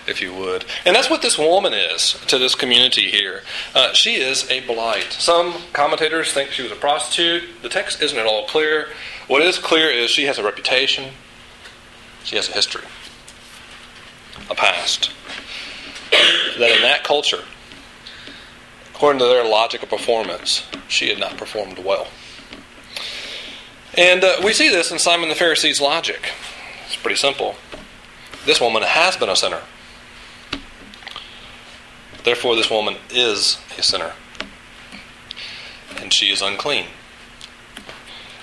if 0.06 0.20
you 0.20 0.34
would. 0.34 0.64
And 0.84 0.94
that's 0.94 1.10
what 1.10 1.22
this 1.22 1.38
woman 1.38 1.72
is 1.72 2.12
to 2.26 2.38
this 2.38 2.54
community 2.54 3.10
here. 3.10 3.42
Uh, 3.74 3.92
she 3.92 4.16
is 4.16 4.50
a 4.50 4.60
blight. 4.60 5.12
Some 5.12 5.54
commentators 5.72 6.32
think 6.32 6.50
she 6.50 6.62
was 6.62 6.72
a 6.72 6.76
prostitute. 6.76 7.44
The 7.62 7.68
text 7.68 8.02
isn't 8.02 8.18
at 8.18 8.26
all 8.26 8.46
clear. 8.46 8.88
What 9.28 9.42
is 9.42 9.58
clear 9.58 9.90
is 9.90 10.10
she 10.10 10.24
has 10.24 10.38
a 10.38 10.44
reputation, 10.44 11.12
she 12.24 12.36
has 12.36 12.48
a 12.48 12.52
history, 12.52 12.84
a 14.50 14.54
past. 14.54 15.12
That 16.58 16.70
in 16.70 16.82
that 16.82 17.02
culture, 17.04 17.44
according 18.94 19.20
to 19.20 19.24
their 19.26 19.44
logic 19.44 19.82
of 19.82 19.88
performance, 19.88 20.64
she 20.86 21.08
had 21.08 21.18
not 21.18 21.36
performed 21.36 21.78
well. 21.78 22.08
And 23.96 24.24
uh, 24.24 24.40
we 24.44 24.52
see 24.52 24.68
this 24.68 24.90
in 24.90 24.98
Simon 24.98 25.28
the 25.28 25.34
Pharisee's 25.34 25.80
logic. 25.80 26.30
It's 26.86 26.96
pretty 26.96 27.16
simple. 27.16 27.56
This 28.44 28.60
woman 28.60 28.82
has 28.82 29.16
been 29.16 29.28
a 29.28 29.36
sinner. 29.36 29.62
Therefore, 32.24 32.54
this 32.56 32.70
woman 32.70 32.96
is 33.10 33.58
a 33.76 33.82
sinner. 33.82 34.12
And 35.96 36.12
she 36.12 36.26
is 36.26 36.42
unclean. 36.42 36.86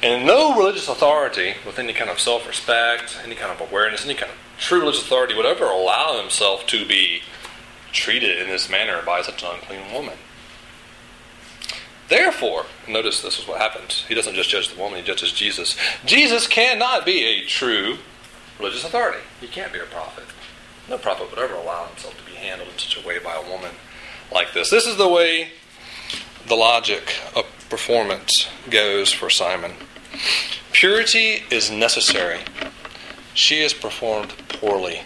And 0.02 0.26
no 0.26 0.56
religious 0.56 0.88
authority, 0.88 1.56
with 1.66 1.78
any 1.78 1.94
kind 1.94 2.10
of 2.10 2.20
self 2.20 2.48
respect, 2.48 3.20
any 3.24 3.36
kind 3.36 3.52
of 3.52 3.60
awareness, 3.70 4.06
any 4.06 4.16
kind 4.16 4.32
of 4.32 4.38
true 4.58 4.80
religious 4.80 5.04
authority, 5.04 5.36
would 5.36 5.46
ever 5.46 5.66
allow 5.66 6.20
himself 6.20 6.66
to 6.68 6.86
be 6.86 7.22
treated 7.92 8.40
in 8.40 8.48
this 8.48 8.70
manner 8.70 9.02
by 9.06 9.22
such 9.22 9.44
an 9.44 9.50
unclean 9.56 9.92
woman. 9.94 10.18
Therefore, 12.08 12.66
notice 12.88 13.22
this 13.22 13.40
is 13.40 13.48
what 13.48 13.60
happens. 13.60 14.06
He 14.08 14.16
doesn't 14.16 14.36
just 14.36 14.50
judge 14.50 14.70
the 14.70 14.80
woman, 14.80 15.00
he 15.00 15.06
judges 15.06 15.32
Jesus. 15.32 15.76
Jesus 16.06 16.48
cannot 16.48 17.06
be 17.06 17.24
a 17.24 17.46
true 17.46 17.98
religious 18.58 18.84
authority. 18.84 19.24
He 19.40 19.48
can't 19.48 19.72
be 19.72 19.80
a 19.80 19.86
prophet. 19.86 20.26
No 20.88 20.98
prophet 20.98 21.30
would 21.30 21.40
ever 21.40 21.56
allow 21.56 21.88
himself 21.88 22.18
to 22.18 22.32
be 22.32 22.38
handled 22.38 22.70
in 22.70 22.78
such 22.78 23.04
a 23.04 23.08
way 23.08 23.20
by 23.20 23.36
a 23.36 23.50
woman 23.50 23.72
like 24.32 24.54
this. 24.54 24.70
This 24.70 24.86
is 24.86 24.98
the 24.98 25.08
way 25.08 25.50
the 26.48 26.56
logic 26.56 27.16
of 27.36 27.46
performance 27.70 28.48
goes 28.70 29.12
for 29.12 29.30
Simon. 29.30 29.74
Purity 30.72 31.44
is 31.52 31.70
necessary. 31.70 32.40
She 33.34 33.62
has 33.62 33.74
performed 33.74 34.34
poorly. 34.50 35.02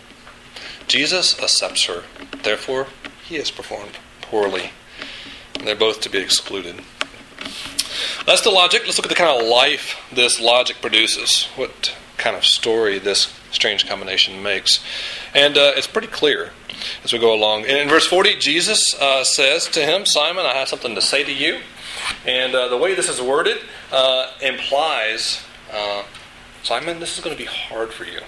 Jesus 0.87 1.39
accepts 1.41 1.85
her. 1.85 2.03
Therefore, 2.43 2.87
he 3.27 3.35
has 3.35 3.51
performed 3.51 3.97
poorly. 4.21 4.71
They're 5.63 5.75
both 5.75 6.01
to 6.01 6.09
be 6.09 6.19
excluded. 6.19 6.81
That's 8.25 8.41
the 8.41 8.49
logic. 8.49 8.83
Let's 8.85 8.97
look 8.97 9.05
at 9.05 9.09
the 9.09 9.15
kind 9.15 9.41
of 9.41 9.47
life 9.47 9.97
this 10.11 10.39
logic 10.39 10.77
produces. 10.81 11.45
What 11.55 11.95
kind 12.17 12.35
of 12.35 12.45
story 12.45 12.99
this 12.99 13.33
strange 13.51 13.87
combination 13.87 14.41
makes. 14.41 14.83
And 15.33 15.57
uh, 15.57 15.73
it's 15.75 15.87
pretty 15.87 16.07
clear 16.07 16.51
as 17.03 17.11
we 17.11 17.19
go 17.19 17.33
along. 17.33 17.61
And 17.65 17.77
in 17.77 17.89
verse 17.89 18.05
40, 18.05 18.37
Jesus 18.37 18.93
uh, 18.95 19.23
says 19.23 19.67
to 19.69 19.81
him, 19.81 20.05
Simon, 20.05 20.45
I 20.45 20.53
have 20.53 20.67
something 20.67 20.95
to 20.95 21.01
say 21.01 21.23
to 21.23 21.33
you. 21.33 21.59
And 22.25 22.53
uh, 22.53 22.67
the 22.67 22.77
way 22.77 22.93
this 22.95 23.09
is 23.09 23.21
worded 23.21 23.57
uh, 23.91 24.31
implies, 24.41 25.43
uh, 25.71 26.03
Simon, 26.61 26.99
this 26.99 27.17
is 27.17 27.23
going 27.23 27.35
to 27.35 27.41
be 27.41 27.49
hard 27.49 27.91
for 27.91 28.05
you. 28.05 28.19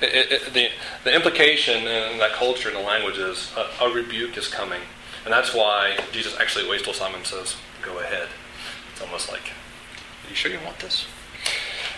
It, 0.00 0.32
it, 0.32 0.54
the, 0.54 0.68
the 1.04 1.14
implication 1.14 1.78
in 1.78 2.18
that 2.18 2.32
culture 2.32 2.68
and 2.68 2.76
the 2.76 2.82
language 2.82 3.18
is 3.18 3.52
a, 3.56 3.84
a 3.84 3.92
rebuke 3.92 4.36
is 4.36 4.48
coming. 4.48 4.80
And 5.24 5.32
that's 5.32 5.54
why 5.54 5.98
Jesus 6.12 6.36
actually 6.38 6.68
waits 6.68 6.84
till 6.84 6.94
Simon 6.94 7.24
says, 7.24 7.56
Go 7.82 7.98
ahead. 8.00 8.28
It's 8.92 9.02
almost 9.02 9.30
like, 9.30 9.52
Are 10.24 10.30
you 10.30 10.34
sure 10.34 10.50
you 10.50 10.58
want 10.64 10.78
this? 10.78 11.06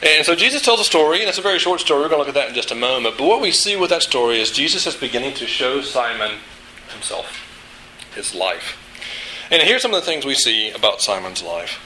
And 0.03 0.25
so 0.25 0.35
Jesus 0.35 0.63
tells 0.63 0.81
a 0.81 0.85
story, 0.85 1.21
and 1.21 1.29
it's 1.29 1.39
a 1.39 1.43
very 1.43 1.59
short 1.59 1.81
story. 1.81 2.01
We're 2.01 2.09
going 2.09 2.23
to 2.23 2.27
look 2.27 2.29
at 2.29 2.35
that 2.35 2.49
in 2.49 2.55
just 2.55 2.71
a 2.71 2.75
moment. 2.75 3.19
But 3.19 3.27
what 3.27 3.43
we 3.43 3.53
see 3.53 3.77
with 3.77 3.91
that 3.91 4.03
story 4.03 4.41
is 4.41 4.51
Jesus 4.51 4.87
is 4.87 4.97
beginning 4.97 5.35
to 5.35 5.47
show 5.47 5.83
Simon 5.83 6.39
himself, 6.91 7.47
his 8.15 8.35
life. 8.35 8.79
And 9.51 9.63
here's 9.63 9.83
some 9.83 9.93
of 9.93 10.01
the 10.01 10.07
things 10.07 10.25
we 10.25 10.35
see 10.35 10.71
about 10.71 11.03
Simon's 11.03 11.43
life. 11.43 11.79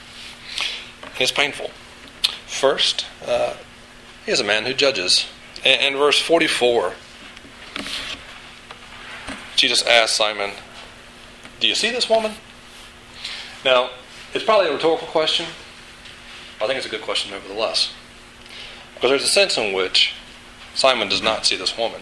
It's 1.18 1.32
painful. 1.32 1.70
First, 2.46 3.06
uh, 3.26 3.54
he 4.24 4.32
is 4.32 4.38
a 4.38 4.44
man 4.44 4.64
who 4.64 4.74
judges. 4.74 5.26
In 5.64 5.96
verse 5.96 6.20
44, 6.20 6.92
Jesus 9.56 9.82
asked 9.86 10.14
Simon, 10.14 10.50
Do 11.58 11.66
you 11.66 11.74
see 11.74 11.90
this 11.90 12.08
woman? 12.08 12.32
Now, 13.64 13.90
it's 14.34 14.44
probably 14.44 14.68
a 14.68 14.72
rhetorical 14.72 15.08
question. 15.08 15.46
I 16.60 16.66
think 16.66 16.76
it's 16.76 16.86
a 16.86 16.90
good 16.90 17.02
question 17.02 17.32
nevertheless. 17.32 17.92
Because 19.04 19.20
there's 19.20 19.30
a 19.30 19.34
sense 19.34 19.58
in 19.58 19.74
which 19.74 20.14
Simon 20.74 21.10
does 21.10 21.20
not 21.20 21.44
see 21.44 21.56
this 21.56 21.76
woman. 21.76 22.00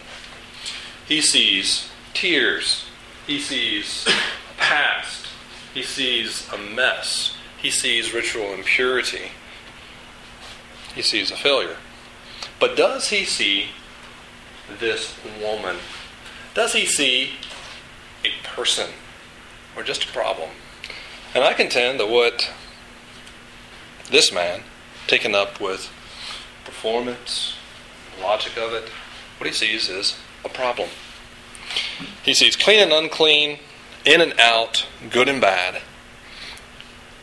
He 1.05 1.21
sees 1.21 1.91
tears, 2.15 2.85
he 3.27 3.41
sees 3.41 4.07
a 4.07 4.57
past, 4.57 5.27
he 5.75 5.83
sees 5.83 6.49
a 6.53 6.57
mess, 6.57 7.35
he 7.61 7.73
sees 7.73 8.15
ritual 8.15 8.55
impurity, 8.55 9.33
he 10.95 11.03
sees 11.03 11.33
a 11.33 11.37
failure. 11.37 11.75
But 12.61 12.77
does 12.77 13.09
he 13.09 13.25
see 13.25 13.71
this 14.79 15.17
woman? 15.43 15.79
Does 16.55 16.73
he 16.73 16.87
see 16.87 17.33
a 18.25 18.31
person 18.47 18.91
or 19.75 19.83
just 19.83 20.05
a 20.05 20.13
problem? 20.13 20.51
And 21.35 21.43
I 21.43 21.53
contend 21.53 21.99
that 21.99 22.09
what 22.09 22.49
this 24.09 24.33
man, 24.33 24.63
taken 25.09 25.35
up 25.35 25.61
with 25.61 25.92
performance, 26.65 27.57
logic 28.21 28.57
of 28.57 28.73
it, 28.73 28.89
what 29.39 29.47
he 29.47 29.53
sees 29.53 29.89
is 29.89 30.19
a 30.45 30.49
problem. 30.49 30.89
He 32.23 32.35
sees 32.35 32.57
clean 32.57 32.81
and 32.81 32.93
unclean, 32.93 33.59
in 34.05 34.21
and 34.21 34.39
out, 34.39 34.87
good 35.11 35.29
and 35.29 35.41
bad. 35.41 35.81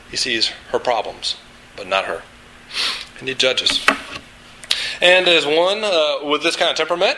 He 0.09 0.17
sees 0.17 0.47
her 0.71 0.79
problems, 0.79 1.37
but 1.75 1.87
not 1.87 2.05
her. 2.05 2.23
And 3.19 3.27
he 3.27 3.35
judges. 3.35 3.85
And 5.01 5.27
as 5.27 5.45
one 5.45 5.83
uh, 5.83 6.17
with 6.23 6.43
this 6.43 6.55
kind 6.55 6.71
of 6.71 6.77
temperament, 6.77 7.17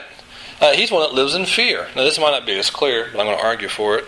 uh, 0.60 0.74
he's 0.74 0.92
one 0.92 1.01
that 1.01 1.13
lives 1.13 1.34
in 1.34 1.46
fear. 1.46 1.88
Now, 1.96 2.04
this 2.04 2.20
might 2.20 2.32
not 2.32 2.46
be 2.46 2.58
as 2.58 2.70
clear, 2.70 3.10
but 3.12 3.20
I'm 3.20 3.25
going 3.25 3.38
to 3.38 3.44
argue 3.44 3.68
for 3.68 3.98
it. 3.98 4.06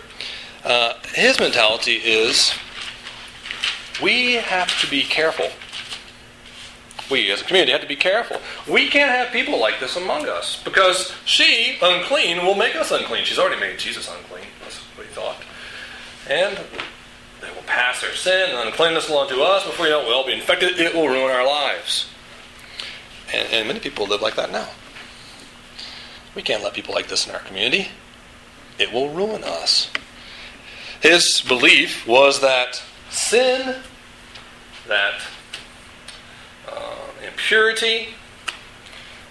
Uh, 0.64 0.94
his 1.14 1.40
mentality 1.40 1.96
is 1.96 2.54
we 4.02 4.34
have 4.34 4.80
to 4.80 4.88
be 4.88 5.02
careful. 5.02 5.48
We 7.10 7.30
as 7.30 7.42
a 7.42 7.44
community 7.44 7.72
have 7.72 7.82
to 7.82 7.86
be 7.86 7.96
careful. 7.96 8.40
We 8.66 8.88
can't 8.88 9.10
have 9.10 9.30
people 9.30 9.60
like 9.60 9.78
this 9.78 9.96
among 9.96 10.28
us 10.28 10.62
because 10.62 11.14
she, 11.24 11.76
unclean, 11.82 12.44
will 12.44 12.54
make 12.54 12.76
us 12.76 12.90
unclean. 12.90 13.24
She's 13.24 13.38
already 13.38 13.60
made 13.60 13.78
Jesus 13.78 14.08
unclean. 14.08 14.46
That's 14.62 14.78
what 14.78 15.06
he 15.06 15.12
thought. 15.12 15.36
And 16.28 16.58
they 17.42 17.50
will 17.50 17.62
pass 17.66 18.00
their 18.00 18.14
sin 18.14 18.50
and 18.50 18.68
uncleanness 18.68 19.10
along 19.10 19.28
to 19.28 19.42
us. 19.42 19.64
Before 19.64 19.84
you 19.84 19.92
know 19.92 20.00
it, 20.00 20.06
we'll 20.06 20.26
be 20.26 20.32
infected. 20.32 20.80
It 20.80 20.94
will 20.94 21.08
ruin 21.08 21.30
our 21.30 21.46
lives. 21.46 22.08
And, 23.32 23.48
and 23.52 23.68
many 23.68 23.80
people 23.80 24.06
live 24.06 24.22
like 24.22 24.36
that 24.36 24.50
now. 24.50 24.68
We 26.34 26.42
can't 26.42 26.62
let 26.62 26.72
people 26.72 26.94
like 26.94 27.08
this 27.08 27.26
in 27.26 27.34
our 27.34 27.40
community. 27.40 27.88
It 28.78 28.92
will 28.92 29.10
ruin 29.10 29.44
us. 29.44 29.90
His 31.00 31.42
belief 31.42 32.06
was 32.08 32.40
that 32.40 32.82
sin, 33.10 33.76
that 34.88 35.20
uh, 36.74 37.26
impurity, 37.26 38.08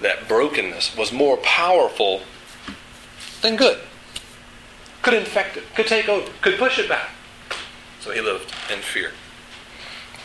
that 0.01 0.27
brokenness 0.27 0.95
was 0.95 1.11
more 1.11 1.37
powerful 1.37 2.21
than 3.41 3.55
good. 3.55 3.79
Could 5.01 5.13
infect 5.13 5.57
it, 5.57 5.63
could 5.75 5.87
take 5.87 6.07
over, 6.07 6.29
could 6.41 6.57
push 6.57 6.79
it 6.79 6.87
back. 6.87 7.09
So 7.99 8.11
he 8.11 8.21
lived 8.21 8.53
in 8.71 8.79
fear 8.79 9.11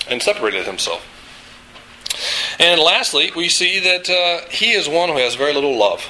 and 0.08 0.22
separated 0.22 0.66
himself. 0.66 1.06
And 2.58 2.80
lastly, 2.80 3.30
we 3.36 3.48
see 3.48 3.78
that 3.80 4.10
uh, 4.10 4.48
he 4.50 4.72
is 4.72 4.88
one 4.88 5.08
who 5.08 5.16
has 5.16 5.36
very 5.36 5.54
little 5.54 5.76
love. 5.76 6.08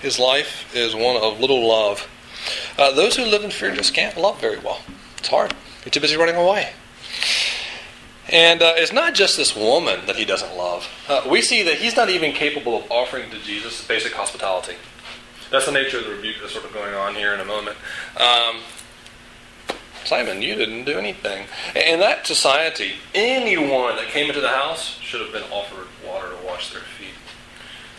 His 0.00 0.18
life 0.18 0.74
is 0.74 0.94
one 0.94 1.16
of 1.16 1.40
little 1.40 1.66
love. 1.66 2.06
Uh, 2.78 2.92
those 2.92 3.16
who 3.16 3.24
live 3.24 3.42
in 3.42 3.50
fear 3.50 3.74
just 3.74 3.94
can't 3.94 4.16
love 4.16 4.40
very 4.40 4.58
well. 4.58 4.80
It's 5.18 5.28
hard. 5.28 5.54
You're 5.84 5.90
too 5.90 6.00
busy 6.00 6.16
running 6.16 6.36
away. 6.36 6.72
And 8.28 8.60
uh, 8.60 8.74
it's 8.76 8.92
not 8.92 9.14
just 9.14 9.36
this 9.36 9.54
woman 9.54 10.06
that 10.06 10.16
he 10.16 10.24
doesn't 10.24 10.56
love. 10.56 10.88
Uh, 11.08 11.22
we 11.30 11.42
see 11.42 11.62
that 11.62 11.74
he's 11.74 11.96
not 11.96 12.08
even 12.08 12.32
capable 12.32 12.76
of 12.76 12.90
offering 12.90 13.30
to 13.30 13.38
Jesus 13.38 13.86
basic 13.86 14.12
hospitality. 14.12 14.74
That's 15.50 15.66
the 15.66 15.72
nature 15.72 15.98
of 15.98 16.04
the 16.04 16.10
rebuke 16.10 16.36
that's 16.40 16.52
sort 16.52 16.64
of 16.64 16.72
going 16.72 16.94
on 16.94 17.14
here 17.14 17.32
in 17.32 17.40
a 17.40 17.44
moment. 17.44 17.76
Um, 18.16 18.62
Simon, 20.04 20.42
you 20.42 20.54
didn't 20.54 20.84
do 20.84 20.98
anything. 20.98 21.46
In 21.74 22.00
that 22.00 22.26
society, 22.26 22.92
anyone 23.14 23.96
that 23.96 24.06
came 24.06 24.28
into 24.28 24.40
the 24.40 24.48
house 24.48 24.98
should 24.98 25.20
have 25.20 25.32
been 25.32 25.50
offered 25.52 25.86
water 26.06 26.30
to 26.30 26.46
wash 26.46 26.72
their 26.72 26.82
feet. 26.82 27.14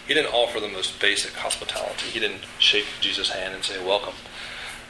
He 0.08 0.14
didn't 0.14 0.34
offer 0.34 0.60
the 0.60 0.70
most 0.70 1.02
basic 1.02 1.34
hospitality. 1.34 2.08
He 2.08 2.20
didn't 2.20 2.44
shake 2.60 2.86
Jesus' 3.02 3.32
hand 3.32 3.54
and 3.54 3.64
say, 3.64 3.84
Welcome. 3.86 4.14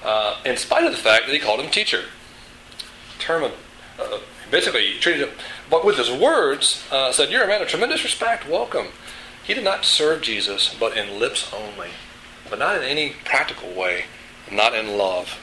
Uh, 0.03 0.37
in 0.45 0.57
spite 0.57 0.83
of 0.83 0.91
the 0.91 0.97
fact 0.97 1.25
that 1.25 1.33
he 1.33 1.39
called 1.39 1.59
him 1.59 1.71
teacher. 1.71 2.03
Term 3.17 3.43
of, 3.43 3.51
uh, 3.99 4.19
basically, 4.51 4.93
treated 4.99 5.27
him, 5.27 5.35
but 5.69 5.85
with 5.85 5.97
his 5.97 6.11
words, 6.11 6.85
uh, 6.91 7.11
said, 7.11 7.29
You're 7.29 7.43
a 7.43 7.47
man 7.47 7.61
of 7.61 7.67
tremendous 7.67 8.03
respect, 8.03 8.47
welcome. 8.47 8.87
He 9.43 9.53
did 9.53 9.63
not 9.63 9.85
serve 9.85 10.21
Jesus, 10.21 10.75
but 10.77 10.97
in 10.97 11.19
lips 11.19 11.53
only, 11.53 11.89
but 12.49 12.59
not 12.59 12.77
in 12.77 12.83
any 12.83 13.13
practical 13.23 13.71
way, 13.73 14.05
not 14.51 14.75
in 14.75 14.97
love. 14.97 15.39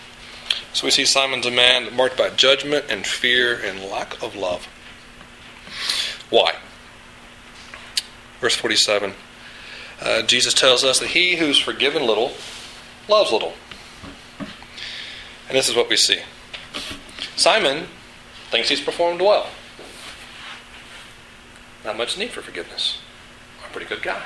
So 0.72 0.86
we 0.86 0.90
see 0.90 1.04
Simon's 1.04 1.46
a 1.46 1.50
man 1.50 1.94
marked 1.94 2.18
by 2.18 2.30
judgment 2.30 2.86
and 2.90 3.06
fear 3.06 3.54
and 3.54 3.84
lack 3.84 4.22
of 4.22 4.36
love. 4.36 4.66
Why? 6.30 6.56
Verse 8.40 8.56
47 8.56 9.14
uh, 10.00 10.22
Jesus 10.22 10.52
tells 10.52 10.84
us 10.84 10.98
that 10.98 11.10
he 11.10 11.36
who's 11.36 11.58
forgiven 11.58 12.06
little 12.06 12.32
loves 13.08 13.32
little. 13.32 13.54
And 14.38 15.56
this 15.56 15.68
is 15.68 15.76
what 15.76 15.88
we 15.88 15.96
see 15.96 16.20
Simon 17.36 17.86
thinks 18.54 18.68
he's 18.68 18.80
performed 18.80 19.20
well. 19.20 19.48
Not 21.84 21.96
much 21.96 22.16
need 22.16 22.30
for 22.30 22.40
forgiveness. 22.40 22.98
I'm 23.58 23.68
a 23.68 23.72
pretty 23.72 23.88
good 23.88 24.00
guy. 24.00 24.22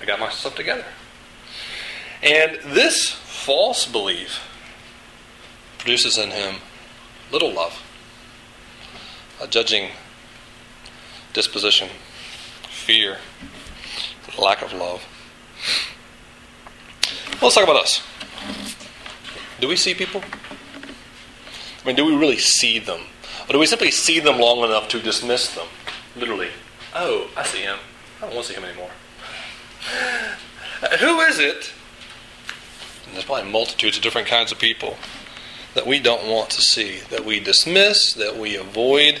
I 0.00 0.06
got 0.06 0.18
myself 0.18 0.54
together. 0.54 0.86
And 2.22 2.58
this 2.64 3.10
false 3.10 3.84
belief 3.84 4.40
produces 5.76 6.16
in 6.16 6.30
him 6.30 6.54
little 7.30 7.52
love, 7.52 7.82
a 9.38 9.46
judging 9.46 9.90
disposition, 11.34 11.90
fear, 12.70 13.18
lack 14.38 14.62
of 14.62 14.72
love. 14.72 15.04
Let's 17.42 17.54
talk 17.54 17.64
about 17.64 17.76
us. 17.76 18.02
Do 19.60 19.68
we 19.68 19.76
see 19.76 19.92
people? 19.92 20.22
I 21.84 21.88
mean, 21.88 21.96
do 21.96 22.06
we 22.06 22.16
really 22.16 22.38
see 22.38 22.78
them? 22.78 23.02
Or 23.46 23.52
do 23.52 23.58
we 23.58 23.66
simply 23.66 23.90
see 23.90 24.18
them 24.18 24.38
long 24.38 24.64
enough 24.64 24.88
to 24.88 25.00
dismiss 25.00 25.54
them? 25.54 25.66
Literally. 26.16 26.48
Oh, 26.94 27.28
I 27.36 27.42
see 27.44 27.60
him. 27.60 27.76
I 28.18 28.26
don't 28.26 28.34
want 28.34 28.46
to 28.46 28.52
see 28.52 28.58
him 28.58 28.64
anymore. 28.64 28.90
Who 31.00 31.20
is 31.20 31.38
it? 31.38 31.72
And 33.06 33.14
there's 33.14 33.24
probably 33.24 33.50
multitudes 33.50 33.98
of 33.98 34.02
different 34.02 34.28
kinds 34.28 34.50
of 34.50 34.58
people 34.58 34.96
that 35.74 35.86
we 35.86 36.00
don't 36.00 36.26
want 36.26 36.50
to 36.50 36.62
see, 36.62 37.00
that 37.10 37.24
we 37.24 37.38
dismiss, 37.38 38.14
that 38.14 38.38
we 38.38 38.56
avoid, 38.56 39.20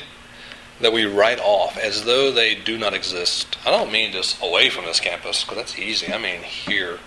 that 0.80 0.92
we 0.92 1.04
write 1.04 1.40
off 1.40 1.76
as 1.76 2.04
though 2.04 2.30
they 2.30 2.54
do 2.54 2.78
not 2.78 2.94
exist. 2.94 3.58
I 3.66 3.70
don't 3.70 3.92
mean 3.92 4.12
just 4.12 4.42
away 4.42 4.70
from 4.70 4.84
this 4.86 5.00
campus, 5.00 5.42
because 5.42 5.58
that's 5.58 5.78
easy. 5.78 6.12
I 6.12 6.18
mean 6.18 6.42
here. 6.42 6.98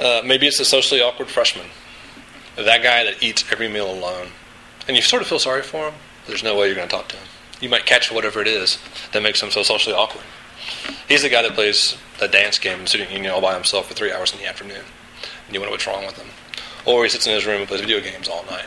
Uh, 0.00 0.22
maybe 0.24 0.46
it's 0.46 0.60
a 0.60 0.64
socially 0.64 1.02
awkward 1.02 1.28
freshman, 1.28 1.66
that 2.56 2.82
guy 2.82 3.04
that 3.04 3.22
eats 3.22 3.44
every 3.50 3.68
meal 3.68 3.90
alone, 3.90 4.28
and 4.86 4.96
you 4.96 5.02
sort 5.02 5.22
of 5.22 5.28
feel 5.28 5.38
sorry 5.38 5.62
for 5.62 5.88
him. 5.88 5.94
There's 6.26 6.42
no 6.42 6.56
way 6.56 6.66
you're 6.66 6.76
going 6.76 6.88
to 6.88 6.94
talk 6.94 7.08
to 7.08 7.16
him. 7.16 7.26
You 7.60 7.68
might 7.68 7.86
catch 7.86 8.10
whatever 8.10 8.40
it 8.40 8.48
is 8.48 8.78
that 9.12 9.22
makes 9.22 9.42
him 9.42 9.50
so 9.50 9.62
socially 9.62 9.94
awkward. 9.94 10.24
He's 11.08 11.22
the 11.22 11.28
guy 11.28 11.42
that 11.42 11.54
plays 11.54 11.96
the 12.18 12.28
dance 12.28 12.58
game 12.58 12.80
in 12.80 12.86
student 12.86 13.10
union 13.10 13.32
all 13.32 13.40
by 13.40 13.54
himself 13.54 13.88
for 13.88 13.94
three 13.94 14.12
hours 14.12 14.32
in 14.32 14.38
the 14.38 14.46
afternoon, 14.46 14.84
and 15.46 15.54
you 15.54 15.60
wonder 15.60 15.72
what's 15.72 15.86
wrong 15.86 16.04
with 16.04 16.16
him. 16.16 16.28
Or 16.84 17.04
he 17.04 17.08
sits 17.08 17.26
in 17.26 17.34
his 17.34 17.46
room 17.46 17.60
and 17.60 17.68
plays 17.68 17.80
video 17.80 18.00
games 18.00 18.28
all 18.28 18.44
night. 18.46 18.66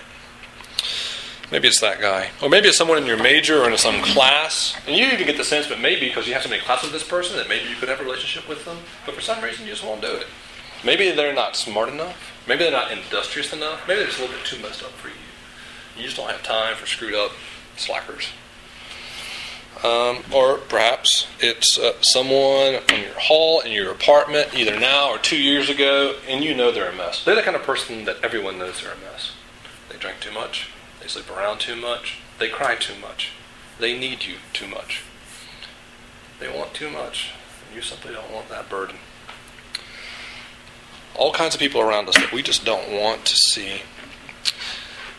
Maybe 1.51 1.67
it's 1.67 1.81
that 1.81 2.01
guy. 2.01 2.29
Or 2.41 2.49
maybe 2.49 2.67
it's 2.69 2.77
someone 2.77 2.97
in 2.97 3.05
your 3.05 3.21
major 3.21 3.61
or 3.61 3.69
in 3.69 3.77
some 3.77 4.01
class. 4.01 4.75
And 4.87 4.95
you 4.95 5.05
even 5.05 5.27
get 5.27 5.37
the 5.37 5.43
sense, 5.43 5.67
but 5.67 5.79
maybe 5.79 6.07
because 6.07 6.27
you 6.27 6.33
have 6.33 6.43
so 6.43 6.49
many 6.49 6.61
classes 6.61 6.91
with 6.91 6.99
this 6.99 7.07
person, 7.07 7.37
that 7.37 7.47
maybe 7.47 7.69
you 7.69 7.75
could 7.75 7.87
have 7.87 7.99
a 7.99 8.03
relationship 8.03 8.49
with 8.49 8.65
them. 8.65 8.77
But 9.05 9.15
for 9.15 9.21
some 9.21 9.43
reason, 9.43 9.65
you 9.65 9.71
just 9.71 9.83
won't 9.83 10.01
do 10.01 10.07
it. 10.07 10.25
Maybe 10.85 11.11
they're 11.11 11.33
not 11.33 11.55
smart 11.55 11.89
enough. 11.89 12.31
Maybe 12.47 12.63
they're 12.63 12.71
not 12.71 12.91
industrious 12.91 13.51
enough. 13.51 13.87
Maybe 13.87 13.99
they're 13.99 14.07
just 14.07 14.19
a 14.19 14.21
little 14.21 14.37
bit 14.37 14.45
too 14.45 14.61
messed 14.61 14.83
up 14.83 14.91
for 14.91 15.07
you. 15.07 15.15
You 15.97 16.03
just 16.03 16.17
don't 16.17 16.29
have 16.29 16.43
time 16.43 16.75
for 16.75 16.85
screwed 16.85 17.15
up 17.15 17.31
slackers. 17.75 18.29
Um, 19.83 20.23
or 20.31 20.57
perhaps 20.57 21.27
it's 21.39 21.77
uh, 21.77 21.93
someone 22.01 22.81
in 22.93 23.01
your 23.01 23.19
hall, 23.19 23.59
in 23.59 23.71
your 23.71 23.91
apartment, 23.91 24.53
either 24.55 24.79
now 24.79 25.09
or 25.09 25.17
two 25.17 25.37
years 25.37 25.69
ago, 25.69 26.15
and 26.27 26.43
you 26.43 26.55
know 26.55 26.71
they're 26.71 26.89
a 26.89 26.95
mess. 26.95 27.23
They're 27.23 27.35
the 27.35 27.41
kind 27.41 27.57
of 27.57 27.63
person 27.63 28.05
that 28.05 28.17
everyone 28.23 28.57
knows 28.57 28.81
they're 28.81 28.93
a 28.93 28.97
mess. 28.97 29.33
They 29.89 29.97
drink 29.97 30.21
too 30.21 30.31
much, 30.31 30.69
they 31.01 31.07
sleep 31.07 31.29
around 31.29 31.59
too 31.59 31.75
much, 31.75 32.19
they 32.39 32.49
cry 32.49 32.75
too 32.75 32.99
much, 32.99 33.31
they 33.79 33.97
need 33.97 34.23
you 34.23 34.35
too 34.53 34.67
much. 34.67 35.03
They 36.39 36.47
want 36.47 36.73
too 36.73 36.89
much, 36.89 37.31
and 37.67 37.75
you 37.75 37.81
simply 37.81 38.13
don't 38.13 38.31
want 38.31 38.49
that 38.49 38.69
burden. 38.69 38.95
All 41.17 41.31
kinds 41.31 41.55
of 41.55 41.59
people 41.59 41.81
around 41.81 42.09
us 42.09 42.15
that 42.15 42.31
we 42.31 42.41
just 42.41 42.65
don't 42.65 42.91
want 42.91 43.25
to 43.25 43.35
see. 43.35 43.81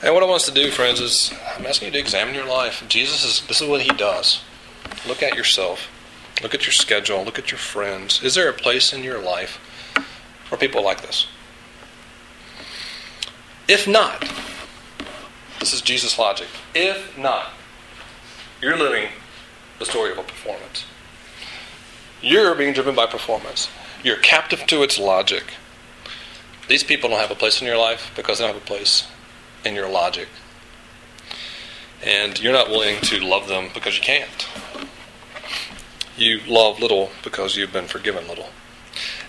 And 0.03 0.13
what 0.13 0.23
I 0.23 0.27
want 0.27 0.43
us 0.43 0.47
to 0.47 0.55
do, 0.55 0.71
friends, 0.71 1.01
is 1.01 1.33
I'm 1.57 1.65
asking 1.67 1.87
you 1.87 1.93
to 1.93 1.99
examine 1.99 2.35
your 2.35 2.47
life. 2.47 2.85
Jesus 2.89 3.25
is 3.25 3.47
this 3.47 3.61
is 3.61 3.69
what 3.69 3.81
he 3.81 3.89
does. 3.91 4.43
Look 5.07 5.23
at 5.23 5.37
yourself. 5.37 5.89
Look 6.43 6.55
at 6.55 6.67
your 6.67 6.73
schedule. 6.73 7.25
Look 7.25 7.39
at 7.39 7.51
your 7.51 7.59
friends. 7.59 8.23
Is 8.23 8.35
there 8.35 8.49
a 8.49 8.53
place 8.53 8.93
in 8.93 9.03
your 9.03 9.19
life 9.21 9.59
for 10.45 10.57
people 10.57 10.85
like 10.85 11.01
this? 11.01 11.27
If 13.69 13.89
not, 13.89 14.31
this 15.59 15.73
is 15.73 15.81
Jesus' 15.81 16.19
logic. 16.19 16.49
If 16.75 17.17
not, 17.19 17.49
you're 18.61 18.77
living 18.77 19.09
the 19.79 19.87
story 19.87 20.13
of 20.13 20.19
a 20.19 20.23
performance. 20.23 20.85
You're 22.23 22.55
being 22.55 22.75
driven 22.75 22.95
by 22.95 23.07
performance. 23.07 23.69
You're 24.05 24.19
captive 24.19 24.67
to 24.67 24.83
its 24.83 24.99
logic. 24.99 25.55
These 26.68 26.83
people 26.83 27.11
don't 27.11 27.20
have 27.20 27.31
a 27.31 27.37
place 27.37 27.61
in 27.61 27.66
your 27.66 27.79
life 27.79 28.11
because 28.16 28.38
they 28.38 28.44
don't 28.44 28.55
have 28.55 28.62
a 28.62 28.66
place 28.66 29.07
in 29.64 29.74
your 29.74 29.88
logic. 29.88 30.29
And 32.05 32.40
you're 32.40 32.52
not 32.52 32.68
willing 32.68 33.00
to 33.02 33.20
love 33.20 33.48
them 33.48 33.68
because 33.72 33.96
you 33.96 34.02
can't. 34.02 34.48
You 36.16 36.40
love 36.46 36.81
little 36.81 37.11
because 37.22 37.57
you've 37.57 37.72
been 37.72 37.87
forgiven 37.87 38.26
little. 38.29 38.48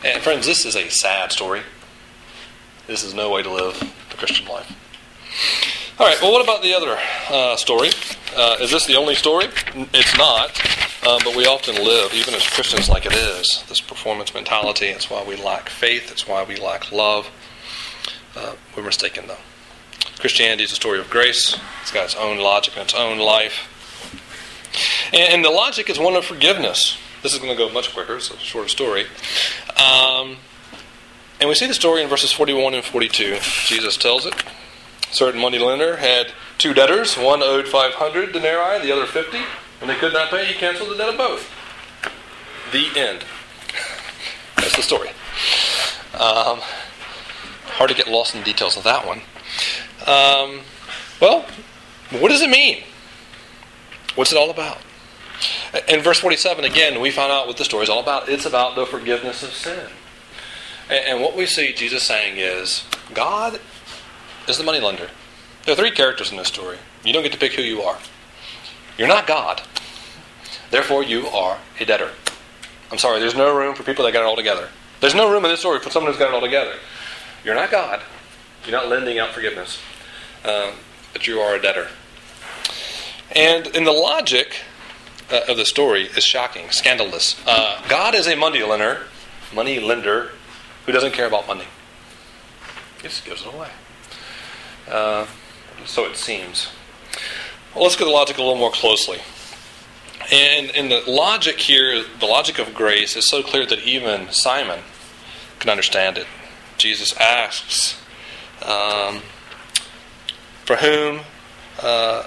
And 0.03 0.21
friends, 0.21 0.45
this 0.45 0.65
is 0.65 0.75
a 0.75 0.89
sad 0.89 1.31
story. 1.31 1.61
This 2.87 3.03
is 3.03 3.13
no 3.13 3.29
way 3.29 3.43
to 3.43 3.51
live 3.51 3.79
the 4.09 4.17
Christian 4.17 4.47
life. 4.47 4.73
All 5.99 6.05
right, 6.05 6.21
well, 6.21 6.31
what 6.31 6.43
about 6.43 6.61
the 6.61 6.75
other 6.75 6.95
uh, 7.27 7.55
story? 7.55 7.89
Uh, 8.35 8.57
is 8.61 8.69
this 8.69 8.85
the 8.85 8.95
only 8.95 9.15
story? 9.15 9.47
It's 9.95 10.15
not, 10.15 10.51
uh, 11.03 11.19
but 11.23 11.35
we 11.35 11.47
often 11.47 11.73
live, 11.73 12.13
even 12.13 12.35
as 12.35 12.45
Christians, 12.45 12.87
like 12.87 13.07
it 13.07 13.13
is 13.15 13.63
this 13.67 13.81
performance 13.81 14.31
mentality. 14.31 14.85
It's 14.89 15.09
why 15.09 15.23
we 15.23 15.35
lack 15.37 15.69
faith, 15.69 16.11
it's 16.11 16.27
why 16.27 16.43
we 16.43 16.55
lack 16.57 16.91
love. 16.91 17.27
Uh, 18.35 18.53
we're 18.75 18.83
mistaken, 18.83 19.25
though. 19.25 19.39
Christianity 20.19 20.65
is 20.65 20.71
a 20.71 20.75
story 20.75 20.99
of 20.99 21.09
grace, 21.09 21.57
it's 21.81 21.91
got 21.91 22.05
its 22.05 22.15
own 22.15 22.37
logic 22.37 22.75
and 22.75 22.83
its 22.83 22.93
own 22.93 23.17
life. 23.17 23.73
And, 25.11 25.33
and 25.33 25.43
the 25.43 25.49
logic 25.49 25.89
is 25.89 25.97
one 25.97 26.15
of 26.15 26.25
forgiveness. 26.25 26.95
This 27.23 27.33
is 27.33 27.39
going 27.39 27.51
to 27.51 27.57
go 27.57 27.73
much 27.73 27.91
quicker, 27.95 28.17
it's 28.17 28.29
a 28.29 28.37
shorter 28.37 28.69
story. 28.69 29.07
Um, 29.75 30.37
and 31.41 31.49
we 31.49 31.55
see 31.55 31.65
the 31.65 31.73
story 31.73 32.03
in 32.03 32.07
verses 32.07 32.31
41 32.31 32.75
and 32.75 32.85
42. 32.85 33.39
Jesus 33.65 33.97
tells 33.97 34.27
it 34.27 34.35
certain 35.11 35.41
money 35.41 35.59
lender 35.59 35.97
had 35.97 36.33
two 36.57 36.73
debtors. 36.73 37.17
One 37.17 37.41
owed 37.43 37.67
500 37.67 38.31
denarii, 38.31 38.81
the 38.81 38.91
other 38.91 39.05
50. 39.05 39.37
When 39.79 39.87
they 39.87 39.95
could 39.95 40.13
not 40.13 40.29
pay, 40.29 40.45
he 40.45 40.53
canceled 40.53 40.89
the 40.89 40.95
debt 40.95 41.09
of 41.09 41.17
both. 41.17 41.51
The 42.71 42.87
end. 42.99 43.23
That's 44.55 44.75
the 44.75 44.81
story. 44.81 45.09
Um, 46.13 46.59
hard 47.65 47.89
to 47.89 47.95
get 47.95 48.07
lost 48.07 48.33
in 48.33 48.41
the 48.41 48.45
details 48.45 48.75
of 48.75 48.83
that 48.83 49.05
one. 49.05 49.21
Um, 50.05 50.61
well, 51.21 51.45
what 52.11 52.29
does 52.29 52.41
it 52.41 52.49
mean? 52.49 52.83
What's 54.15 54.31
it 54.31 54.37
all 54.37 54.49
about? 54.49 54.79
In 55.87 56.01
verse 56.01 56.19
47, 56.19 56.65
again, 56.65 56.99
we 56.99 57.11
find 57.11 57.31
out 57.31 57.45
what 57.45 57.57
the 57.57 57.65
story 57.65 57.83
is 57.83 57.89
all 57.89 57.99
about. 57.99 58.29
It's 58.29 58.45
about 58.45 58.75
the 58.75 58.85
forgiveness 58.85 59.43
of 59.43 59.53
sin. 59.53 59.89
And 60.89 61.21
what 61.21 61.35
we 61.35 61.45
see 61.45 61.73
Jesus 61.73 62.03
saying 62.03 62.37
is 62.37 62.85
God 63.13 63.59
is 64.47 64.57
the 64.57 64.63
moneylender. 64.63 65.09
There 65.65 65.73
are 65.73 65.77
three 65.77 65.91
characters 65.91 66.31
in 66.31 66.37
this 66.37 66.47
story. 66.47 66.77
You 67.03 67.13
don't 67.13 67.23
get 67.23 67.33
to 67.33 67.37
pick 67.37 67.53
who 67.53 67.61
you 67.61 67.81
are. 67.81 67.97
You're 68.97 69.07
not 69.07 69.27
God. 69.27 69.61
Therefore, 70.71 71.03
you 71.03 71.27
are 71.27 71.59
a 71.79 71.85
debtor. 71.85 72.11
I'm 72.91 72.97
sorry, 72.97 73.19
there's 73.19 73.35
no 73.35 73.55
room 73.55 73.75
for 73.75 73.83
people 73.83 74.05
that 74.05 74.13
got 74.13 74.21
it 74.21 74.25
all 74.25 74.35
together. 74.35 74.69
There's 75.01 75.15
no 75.15 75.31
room 75.31 75.45
in 75.45 75.51
this 75.51 75.59
story 75.59 75.79
for 75.79 75.89
someone 75.89 76.11
who's 76.11 76.19
got 76.19 76.29
it 76.29 76.33
all 76.33 76.41
together. 76.41 76.75
You're 77.43 77.55
not 77.55 77.69
God. 77.69 78.01
You're 78.63 78.71
not 78.71 78.87
lending 78.87 79.19
out 79.19 79.33
forgiveness. 79.33 79.79
Um, 80.43 80.73
but 81.13 81.27
you 81.27 81.39
are 81.39 81.55
a 81.55 81.61
debtor. 81.61 81.89
And 83.35 83.67
in 83.67 83.83
the 83.83 83.91
logic 83.91 84.61
uh, 85.31 85.41
of 85.47 85.57
the 85.57 85.65
story 85.65 86.03
is 86.03 86.23
shocking, 86.23 86.69
scandalous. 86.69 87.35
Uh, 87.45 87.81
God 87.89 88.15
is 88.15 88.27
a 88.27 88.35
money 88.35 88.63
lender, 88.63 89.01
money 89.53 89.79
lender 89.79 90.31
who 90.85 90.91
doesn't 90.91 91.11
care 91.11 91.27
about 91.27 91.47
money. 91.47 91.65
He 92.97 93.03
just 93.03 93.25
gives 93.25 93.41
it 93.41 93.53
away. 93.53 93.69
Uh, 94.89 95.27
so 95.85 96.05
it 96.05 96.17
seems. 96.17 96.69
Well, 97.73 97.83
let's 97.83 97.95
get 97.95 98.05
the 98.05 98.11
logic 98.11 98.37
a 98.37 98.41
little 98.41 98.57
more 98.57 98.71
closely. 98.71 99.19
And 100.31 100.69
in 100.71 100.89
the 100.89 101.03
logic 101.07 101.59
here, 101.59 102.03
the 102.19 102.25
logic 102.25 102.59
of 102.59 102.73
grace 102.73 103.15
is 103.15 103.27
so 103.27 103.41
clear 103.41 103.65
that 103.65 103.79
even 103.79 104.29
Simon 104.31 104.79
can 105.59 105.69
understand 105.69 106.17
it. 106.17 106.27
Jesus 106.77 107.15
asks, 107.17 108.01
um, 108.61 109.21
For 110.65 110.75
whom, 110.77 111.21
uh, 111.81 112.25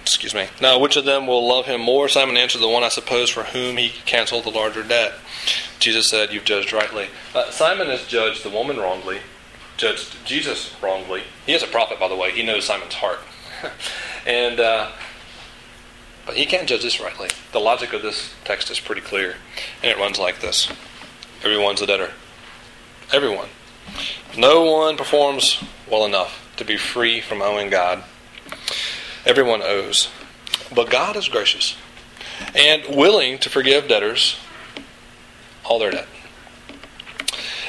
excuse 0.00 0.34
me, 0.34 0.48
now 0.60 0.78
which 0.78 0.96
of 0.96 1.04
them 1.04 1.26
will 1.26 1.46
love 1.46 1.66
him 1.66 1.80
more? 1.80 2.08
Simon 2.08 2.36
answered, 2.36 2.60
The 2.60 2.68
one, 2.68 2.82
I 2.82 2.88
suppose, 2.88 3.30
for 3.30 3.44
whom 3.44 3.76
he 3.76 3.90
canceled 4.04 4.44
the 4.44 4.50
larger 4.50 4.82
debt. 4.82 5.14
Jesus 5.78 6.08
said, 6.08 6.32
You've 6.32 6.44
judged 6.44 6.72
rightly. 6.72 7.06
Uh, 7.34 7.50
Simon 7.50 7.86
has 7.86 8.06
judged 8.06 8.42
the 8.42 8.50
woman 8.50 8.78
wrongly, 8.78 9.18
judged 9.82 10.24
Jesus 10.24 10.72
wrongly. 10.80 11.24
He 11.44 11.52
is 11.54 11.64
a 11.64 11.66
prophet, 11.66 11.98
by 11.98 12.06
the 12.06 12.14
way. 12.14 12.30
He 12.30 12.44
knows 12.44 12.64
Simon's 12.64 12.94
heart. 12.94 13.18
and 14.26 14.60
uh, 14.60 14.92
but 16.24 16.36
he 16.36 16.46
can't 16.46 16.68
judge 16.68 16.82
this 16.82 17.00
rightly. 17.00 17.28
The 17.50 17.58
logic 17.58 17.92
of 17.92 18.00
this 18.00 18.32
text 18.44 18.70
is 18.70 18.78
pretty 18.78 19.00
clear, 19.00 19.34
and 19.82 19.90
it 19.90 19.98
runs 19.98 20.20
like 20.20 20.38
this: 20.38 20.70
Everyone's 21.42 21.82
a 21.82 21.86
debtor. 21.86 22.12
Everyone. 23.12 23.48
No 24.38 24.62
one 24.62 24.96
performs 24.96 25.62
well 25.90 26.06
enough 26.06 26.48
to 26.58 26.64
be 26.64 26.76
free 26.76 27.20
from 27.20 27.42
owing 27.42 27.68
God. 27.68 28.04
Everyone 29.26 29.62
owes, 29.62 30.10
but 30.72 30.90
God 30.90 31.16
is 31.16 31.28
gracious 31.28 31.76
and 32.54 32.84
willing 32.88 33.38
to 33.38 33.50
forgive 33.50 33.88
debtors 33.88 34.36
all 35.64 35.80
their 35.80 35.90
debt. 35.90 36.06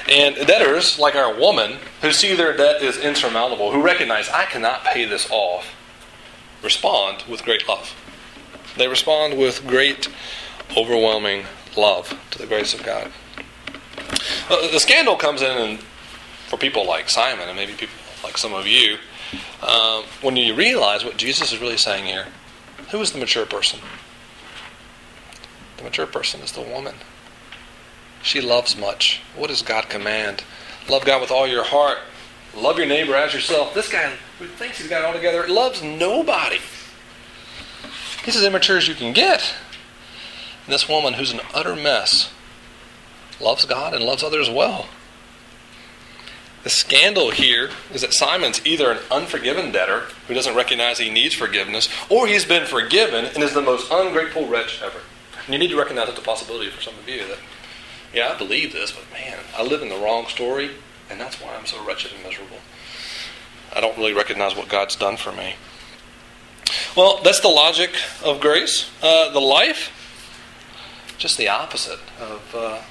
And 0.10 0.36
debtors, 0.36 1.00
like 1.00 1.16
our 1.16 1.34
woman, 1.34 1.78
who 2.02 2.12
see 2.12 2.36
their 2.36 2.56
debt 2.56 2.82
is 2.82 2.98
insurmountable, 2.98 3.72
who 3.72 3.82
recognize, 3.82 4.30
I 4.30 4.46
cannot 4.46 4.84
pay 4.84 5.06
this 5.06 5.30
off, 5.32 5.74
respond 6.62 7.24
with 7.30 7.44
great 7.44 7.68
love. 7.68 7.96
They 8.78 8.88
respond 8.88 9.38
with 9.38 9.66
great, 9.66 10.10
overwhelming 10.76 11.46
love 11.78 12.20
to 12.32 12.38
the 12.38 12.48
grace 12.48 12.74
of 12.74 12.84
God. 12.84 13.12
Uh, 14.50 14.72
the 14.72 14.80
scandal 14.80 15.16
comes 15.16 15.42
in 15.42 15.58
and 15.58 15.80
for 16.48 16.58
people 16.58 16.86
like 16.86 17.10
Simon 17.10 17.48
and 17.48 17.56
maybe 17.56 17.74
people 17.74 17.96
like 18.24 18.38
some 18.38 18.54
of 18.54 18.68
you 18.68 18.98
um, 19.62 20.04
when 20.22 20.36
you 20.36 20.54
realize 20.54 21.04
what 21.04 21.18
Jesus 21.18 21.52
is 21.52 21.60
really 21.60 21.78
saying 21.78 22.06
here. 22.06 22.28
Who 22.92 23.02
is 23.02 23.12
the 23.12 23.20
mature 23.20 23.46
person? 23.46 23.80
The 25.78 25.84
mature 25.84 26.06
person 26.06 26.42
is 26.42 26.52
the 26.52 26.62
woman. 26.62 26.96
She 28.24 28.42
loves 28.42 28.76
much. 28.76 29.22
What 29.36 29.50
does 29.50 29.62
God 29.62 29.90
command? 29.90 30.44
Love 30.90 31.06
God 31.06 31.22
with 31.22 31.30
all 31.30 31.46
your 31.46 31.64
heart. 31.64 32.00
Love 32.56 32.78
your 32.78 32.88
neighbor 32.88 33.16
as 33.16 33.34
yourself. 33.34 33.74
This 33.74 33.92
guy 33.92 34.12
who 34.40 34.48
thinks 34.48 34.78
he's 34.80 34.88
got 34.88 35.02
it 35.02 35.06
all 35.06 35.14
together 35.14 35.48
loves 35.48 35.84
nobody. 35.84 36.60
He's 38.24 38.38
as 38.38 38.44
immature 38.44 38.78
as 38.78 38.88
you 38.88 38.96
can 38.96 39.12
get. 39.12 39.54
And 40.66 40.74
this 40.74 40.88
woman 40.88 41.14
who's 41.14 41.34
an 41.34 41.42
utter 41.54 41.76
mess 41.76 42.32
loves 43.42 43.66
God 43.66 43.94
and 43.94 44.04
loves 44.04 44.24
others 44.24 44.50
well. 44.50 44.88
The 46.64 46.70
scandal 46.70 47.32
here 47.32 47.72
is 47.94 48.02
that 48.02 48.14
Simon's 48.14 48.66
either 48.66 48.90
an 48.90 49.00
unforgiven 49.12 49.74
debtor 49.74 50.04
who 50.28 50.34
doesn't 50.34 50.56
recognize 50.56 50.98
he 50.98 51.10
needs 51.10 51.36
forgiveness, 51.36 51.90
or 52.10 52.26
he's 52.26 52.46
been 52.46 52.66
forgiven 52.66 53.26
and 53.26 53.44
is 53.44 53.54
the 53.54 53.62
most 53.62 53.92
ungrateful 53.92 54.48
wretch 54.48 54.82
ever. 54.82 55.00
And 55.46 55.54
you 55.54 55.60
need 55.60 55.72
to 55.72 55.78
recognize 55.78 56.08
that's 56.08 56.20
a 56.20 56.24
possibility 56.24 56.70
for 56.70 56.82
some 56.82 56.98
of 56.98 57.10
you 57.10 57.28
that 57.28 57.40
yeah, 58.13 58.32
I 58.34 58.38
believe 58.38 58.73
this, 58.73 58.91
but 58.91 59.04
man, 59.12 59.39
I 59.58 59.63
live 59.63 59.82
in 59.82 59.89
the 59.89 59.97
wrong 59.97 60.28
story, 60.28 60.71
and 61.10 61.19
that's 61.19 61.41
why 61.41 61.56
I'm 61.56 61.65
so 61.65 61.84
wretched 61.86 62.12
and 62.13 62.23
miserable. 62.23 62.58
I 63.76 63.82
don't 63.82 63.97
really 63.97 64.13
recognize 64.13 64.56
what 64.56 64.69
God's 64.69 64.95
done 64.95 65.17
for 65.17 65.32
me. 65.32 65.56
Well, 66.95 67.21
that's 67.23 67.39
the 67.39 67.47
logic 67.47 67.91
of 68.23 68.39
grace. 68.39 68.89
Uh, 69.02 69.32
the 69.32 69.41
life, 69.41 69.91
just 71.17 71.38
the 71.38 71.49
opposite 71.49 71.99
of 72.19 72.56
uh, 72.56 72.82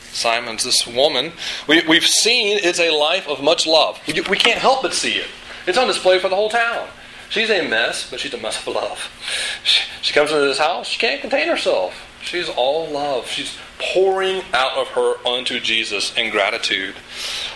Simon's 0.00 0.64
this 0.64 0.86
woman. 0.86 1.32
We, 1.66 1.82
we've 1.86 2.04
seen 2.04 2.58
it's 2.62 2.80
a 2.80 2.90
life 2.90 3.28
of 3.28 3.42
much 3.42 3.66
love. 3.66 3.98
We, 4.06 4.20
we 4.28 4.36
can't 4.36 4.58
help 4.58 4.82
but 4.82 4.92
see 4.92 5.14
it. 5.14 5.28
It's 5.66 5.78
on 5.78 5.86
display 5.86 6.18
for 6.18 6.28
the 6.28 6.36
whole 6.36 6.50
town. 6.50 6.88
She's 7.30 7.48
a 7.48 7.66
mess, 7.66 8.10
but 8.10 8.20
she's 8.20 8.34
a 8.34 8.38
mess 8.38 8.60
of 8.66 8.74
love. 8.74 9.08
She, 9.62 9.88
she 10.02 10.12
comes 10.12 10.30
into 10.30 10.42
this 10.42 10.58
house, 10.58 10.88
she 10.88 10.98
can't 10.98 11.20
contain 11.20 11.48
herself. 11.48 11.94
She's 12.22 12.48
all 12.48 12.88
love. 12.88 13.28
She's 13.28 13.56
pouring 13.80 14.42
out 14.52 14.76
of 14.76 14.88
her 14.88 15.14
unto 15.26 15.60
Jesus 15.60 16.16
in 16.16 16.30
gratitude. 16.30 16.96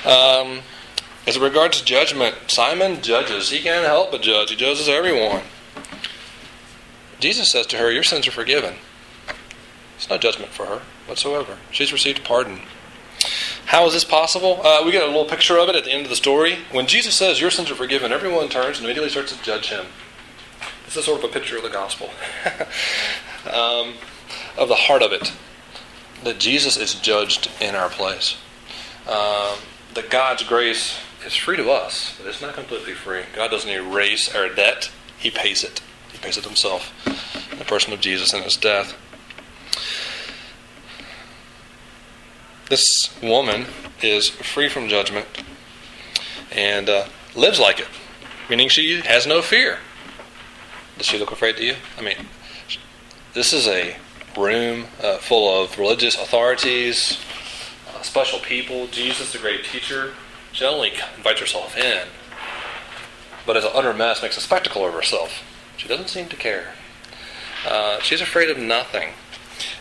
Um, 0.04 0.60
as 1.26 1.38
regards 1.38 1.80
judgment, 1.80 2.34
Simon 2.48 3.00
judges. 3.00 3.50
He 3.50 3.60
can't 3.60 3.86
help 3.86 4.10
but 4.10 4.22
judge. 4.22 4.50
He 4.50 4.56
judges 4.56 4.88
everyone. 4.88 5.42
Jesus 7.18 7.50
says 7.50 7.66
to 7.68 7.78
her, 7.78 7.90
Your 7.90 8.02
sins 8.02 8.28
are 8.28 8.32
forgiven. 8.32 8.74
It's 9.96 10.10
no 10.10 10.18
judgment 10.18 10.52
for 10.52 10.66
her 10.66 10.82
whatsoever. 11.06 11.58
She's 11.70 11.92
received 11.92 12.24
pardon. 12.24 12.60
How 13.66 13.86
is 13.86 13.94
this 13.94 14.04
possible? 14.04 14.60
Uh, 14.64 14.82
we 14.84 14.92
get 14.92 15.02
a 15.02 15.06
little 15.06 15.24
picture 15.24 15.58
of 15.58 15.68
it 15.68 15.74
at 15.74 15.84
the 15.84 15.90
end 15.90 16.02
of 16.02 16.10
the 16.10 16.16
story. 16.16 16.58
When 16.70 16.86
Jesus 16.86 17.14
says, 17.14 17.40
Your 17.40 17.50
sins 17.50 17.70
are 17.70 17.74
forgiven, 17.74 18.12
everyone 18.12 18.48
turns 18.48 18.76
and 18.76 18.84
immediately 18.84 19.08
starts 19.08 19.34
to 19.36 19.42
judge 19.42 19.70
him. 19.70 19.86
This 20.84 20.96
is 20.96 21.04
sort 21.06 21.24
of 21.24 21.30
a 21.30 21.32
picture 21.32 21.56
of 21.56 21.62
the 21.62 21.70
gospel, 21.70 22.10
um, 23.46 23.94
of 24.58 24.68
the 24.68 24.74
heart 24.74 25.02
of 25.02 25.12
it, 25.12 25.32
that 26.22 26.38
Jesus 26.38 26.76
is 26.76 26.94
judged 26.94 27.50
in 27.60 27.74
our 27.74 27.88
place. 27.88 28.36
Um, 29.06 29.58
that 29.94 30.10
God's 30.10 30.42
grace 30.42 30.98
is 31.26 31.34
free 31.34 31.56
to 31.56 31.70
us, 31.70 32.14
but 32.18 32.28
it's 32.28 32.40
not 32.40 32.54
completely 32.54 32.92
free. 32.94 33.22
God 33.34 33.50
doesn't 33.50 33.70
erase 33.70 34.34
our 34.34 34.48
debt, 34.48 34.90
He 35.18 35.30
pays 35.30 35.64
it. 35.64 35.80
He 36.12 36.18
pays 36.18 36.36
it 36.36 36.44
Himself 36.44 36.92
the 37.58 37.64
person 37.64 37.92
of 37.92 38.00
Jesus 38.00 38.32
and 38.32 38.42
His 38.44 38.56
death. 38.56 38.94
This 42.68 43.10
woman 43.22 43.66
is 44.02 44.28
free 44.28 44.68
from 44.68 44.88
judgment 44.88 45.26
and 46.50 46.88
uh, 46.88 47.06
lives 47.34 47.60
like 47.60 47.78
it, 47.78 47.88
meaning 48.48 48.68
she 48.68 49.00
has 49.00 49.26
no 49.26 49.42
fear. 49.42 49.78
Does 50.96 51.06
she 51.06 51.18
look 51.18 51.32
afraid 51.32 51.56
to 51.56 51.64
you? 51.64 51.74
I 51.98 52.02
mean, 52.02 52.16
this 53.34 53.52
is 53.52 53.66
a 53.66 53.96
room 54.36 54.86
uh, 55.02 55.18
full 55.18 55.62
of 55.62 55.78
religious 55.78 56.16
authorities, 56.16 57.18
uh, 57.94 58.02
special 58.02 58.38
people. 58.40 58.86
Jesus, 58.88 59.32
the 59.32 59.38
great 59.38 59.64
teacher, 59.64 60.14
she 60.52 60.64
only 60.64 60.92
invites 61.16 61.40
herself 61.40 61.76
in, 61.76 62.08
but 63.46 63.56
as 63.56 63.64
an 63.64 63.70
utter 63.74 63.92
mess, 63.92 64.22
makes 64.22 64.36
a 64.36 64.40
spectacle 64.40 64.86
of 64.86 64.94
herself. 64.94 65.42
She 65.76 65.88
doesn't 65.88 66.08
seem 66.08 66.28
to 66.28 66.36
care. 66.36 66.74
Uh, 67.68 68.00
she's 68.00 68.20
afraid 68.20 68.50
of 68.50 68.58
nothing, 68.58 69.10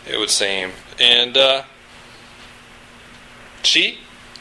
it 0.08 0.18
would 0.18 0.30
seem. 0.30 0.70
And 0.98 1.36
uh, 1.36 1.64
she 3.62 3.98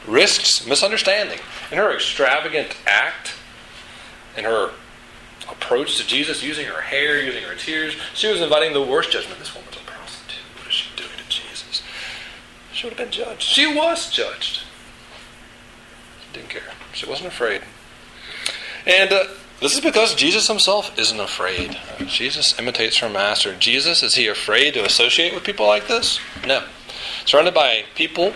risks 0.08 0.66
misunderstanding. 0.66 1.40
In 1.72 1.78
her 1.78 1.94
extravagant 1.94 2.76
act, 2.86 3.34
in 4.38 4.44
her 4.46 4.72
approach 5.50 5.98
to 5.98 6.08
Jesus, 6.08 6.44
using 6.44 6.66
her 6.66 6.82
hair, 6.82 7.22
using 7.22 7.44
her 7.44 7.56
tears, 7.56 7.96
she 8.14 8.28
was 8.28 8.42
inviting 8.42 8.74
the 8.74 8.82
worst 8.82 9.12
judgment. 9.12 9.40
This 9.40 9.54
woman's 9.54 9.76
a 9.76 9.80
prostitute. 9.80 10.42
What 10.58 10.68
is 10.68 10.74
she 10.74 10.96
doing 10.96 11.10
to 11.18 11.30
Jesus? 11.30 11.82
She 12.84 12.90
would 12.90 13.00
have 13.00 13.10
been 13.10 13.26
judged. 13.26 13.42
She 13.44 13.66
was 13.66 14.12
judged. 14.12 14.64
Didn't 16.34 16.50
care. 16.50 16.74
She 16.92 17.08
wasn't 17.08 17.30
afraid. 17.30 17.62
And 18.86 19.14
uh, 19.14 19.24
this 19.62 19.74
is 19.74 19.80
because 19.80 20.14
Jesus 20.14 20.50
himself 20.50 20.92
isn't 21.00 21.18
afraid. 21.22 21.78
Jesus 22.08 22.60
imitates 22.60 22.98
her 22.98 23.08
master. 23.08 23.56
Jesus, 23.56 24.04
is 24.04 24.16
he 24.16 24.28
afraid 24.28 24.74
to 24.74 24.84
associate 24.84 25.34
with 25.34 25.46
people 25.46 25.66
like 25.66 25.88
this? 25.88 26.20
No. 26.46 26.66
Surrounded 27.24 27.54
by 27.54 27.86
people 27.96 28.34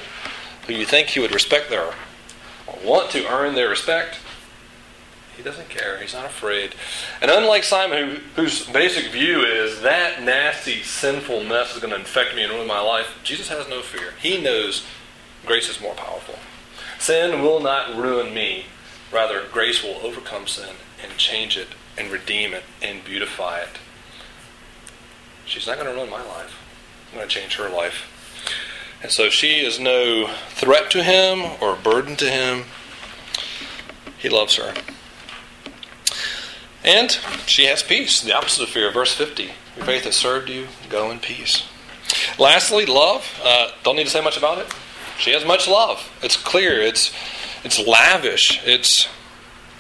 who 0.65 0.73
you 0.73 0.85
think 0.85 1.09
he 1.09 1.19
would 1.19 1.33
respect 1.33 1.69
their 1.69 1.93
want 2.85 3.11
to 3.11 3.27
earn 3.27 3.53
their 3.53 3.67
respect, 3.67 4.17
he 5.37 5.43
doesn't 5.43 5.69
care. 5.69 5.99
He's 5.99 6.15
not 6.15 6.25
afraid. 6.25 6.73
And 7.21 7.29
unlike 7.29 7.63
Simon, 7.63 8.09
who, 8.35 8.41
whose 8.41 8.65
basic 8.65 9.11
view 9.11 9.41
is 9.41 9.81
that 9.81 10.23
nasty, 10.23 10.81
sinful 10.81 11.43
mess 11.43 11.75
is 11.75 11.79
going 11.79 11.93
to 11.93 11.99
infect 11.99 12.35
me 12.35 12.43
and 12.43 12.51
ruin 12.51 12.67
my 12.67 12.81
life, 12.81 13.19
Jesus 13.23 13.47
has 13.49 13.69
no 13.69 13.81
fear. 13.81 14.13
He 14.19 14.41
knows 14.41 14.83
grace 15.45 15.69
is 15.69 15.79
more 15.79 15.93
powerful. 15.93 16.35
Sin 16.97 17.43
will 17.43 17.59
not 17.59 17.95
ruin 17.95 18.33
me. 18.33 18.65
Rather, 19.11 19.43
grace 19.51 19.83
will 19.83 19.99
overcome 20.03 20.47
sin 20.47 20.75
and 21.01 21.15
change 21.17 21.55
it 21.55 21.69
and 21.97 22.11
redeem 22.11 22.53
it 22.53 22.63
and 22.81 23.05
beautify 23.05 23.59
it. 23.59 23.77
She's 25.45 25.67
not 25.67 25.77
going 25.77 25.87
to 25.87 25.95
ruin 25.95 26.09
my 26.09 26.23
life. 26.23 26.59
I'm 27.11 27.19
going 27.19 27.29
to 27.29 27.33
change 27.33 27.55
her 27.57 27.69
life. 27.69 28.13
And 29.03 29.11
so 29.11 29.29
she 29.29 29.59
is 29.59 29.79
no 29.79 30.27
threat 30.49 30.89
to 30.91 31.03
him 31.03 31.43
or 31.61 31.75
burden 31.75 32.15
to 32.17 32.29
him. 32.29 32.65
He 34.17 34.29
loves 34.29 34.55
her. 34.55 34.73
And 36.87 37.11
she 37.45 37.65
has 37.65 37.83
peace, 37.83 38.21
the 38.21 38.33
opposite 38.33 38.63
of 38.63 38.69
fear. 38.69 38.91
Verse 38.91 39.13
50 39.13 39.51
Your 39.75 39.85
faith 39.85 40.05
has 40.05 40.15
served 40.15 40.49
you, 40.49 40.67
go 40.89 41.11
in 41.11 41.19
peace. 41.19 41.67
Lastly, 42.39 42.85
love. 42.85 43.39
Uh, 43.43 43.71
don't 43.83 43.97
need 43.97 44.05
to 44.05 44.09
say 44.09 44.21
much 44.21 44.37
about 44.37 44.57
it. 44.59 44.73
She 45.19 45.31
has 45.31 45.45
much 45.45 45.67
love. 45.67 46.09
It's 46.23 46.37
clear. 46.37 46.79
It's 46.81 47.11
it's 47.63 47.85
lavish. 47.85 48.61
It's 48.65 49.09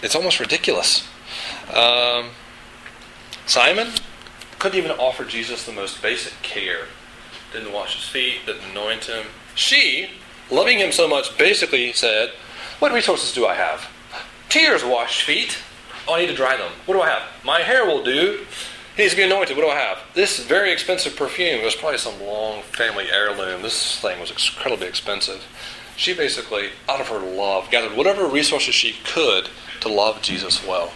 it's 0.01 0.15
almost 0.15 0.39
ridiculous. 0.39 1.07
Um, 1.73 2.31
Simon 3.45 3.93
couldn't 4.59 4.77
even 4.77 4.91
offer 4.91 5.23
Jesus 5.23 5.65
the 5.65 5.71
most 5.71 6.01
basic 6.01 6.33
care 6.41 6.87
didn't 7.53 7.71
wash 7.71 7.95
his 7.95 8.07
feet, 8.07 8.45
didn't 8.45 8.71
anoint 8.71 9.05
him. 9.05 9.27
She, 9.55 10.09
loving 10.51 10.79
him 10.79 10.91
so 10.91 11.07
much, 11.07 11.37
basically 11.37 11.91
said, 11.93 12.31
What 12.79 12.91
resources 12.91 13.33
do 13.33 13.45
I 13.45 13.55
have? 13.55 13.89
Tears 14.49 14.83
wash 14.83 15.23
feet. 15.23 15.57
Oh, 16.07 16.15
I 16.15 16.21
need 16.21 16.27
to 16.27 16.35
dry 16.35 16.55
them. 16.57 16.71
What 16.85 16.95
do 16.95 17.01
I 17.01 17.09
have? 17.09 17.23
My 17.43 17.59
hair 17.61 17.85
will 17.85 18.03
do. 18.03 18.45
He 18.95 19.03
needs 19.03 19.13
to 19.13 19.21
anointed. 19.21 19.55
What 19.55 19.63
do 19.63 19.69
I 19.69 19.75
have? 19.75 19.99
This 20.15 20.43
very 20.43 20.71
expensive 20.71 21.15
perfume. 21.15 21.59
It 21.59 21.65
was 21.65 21.75
probably 21.75 21.99
some 21.99 22.21
long 22.21 22.63
family 22.63 23.05
heirloom. 23.11 23.61
This 23.61 23.99
thing 23.99 24.19
was 24.19 24.31
incredibly 24.31 24.87
expensive. 24.87 25.43
She 25.95 26.13
basically, 26.13 26.69
out 26.87 27.01
of 27.01 27.09
her 27.09 27.19
love, 27.19 27.69
gathered 27.69 27.95
whatever 27.97 28.25
resources 28.27 28.73
she 28.73 28.95
could 29.03 29.49
to 29.81 29.89
love 29.89 30.21
Jesus 30.21 30.65
well. 30.65 30.91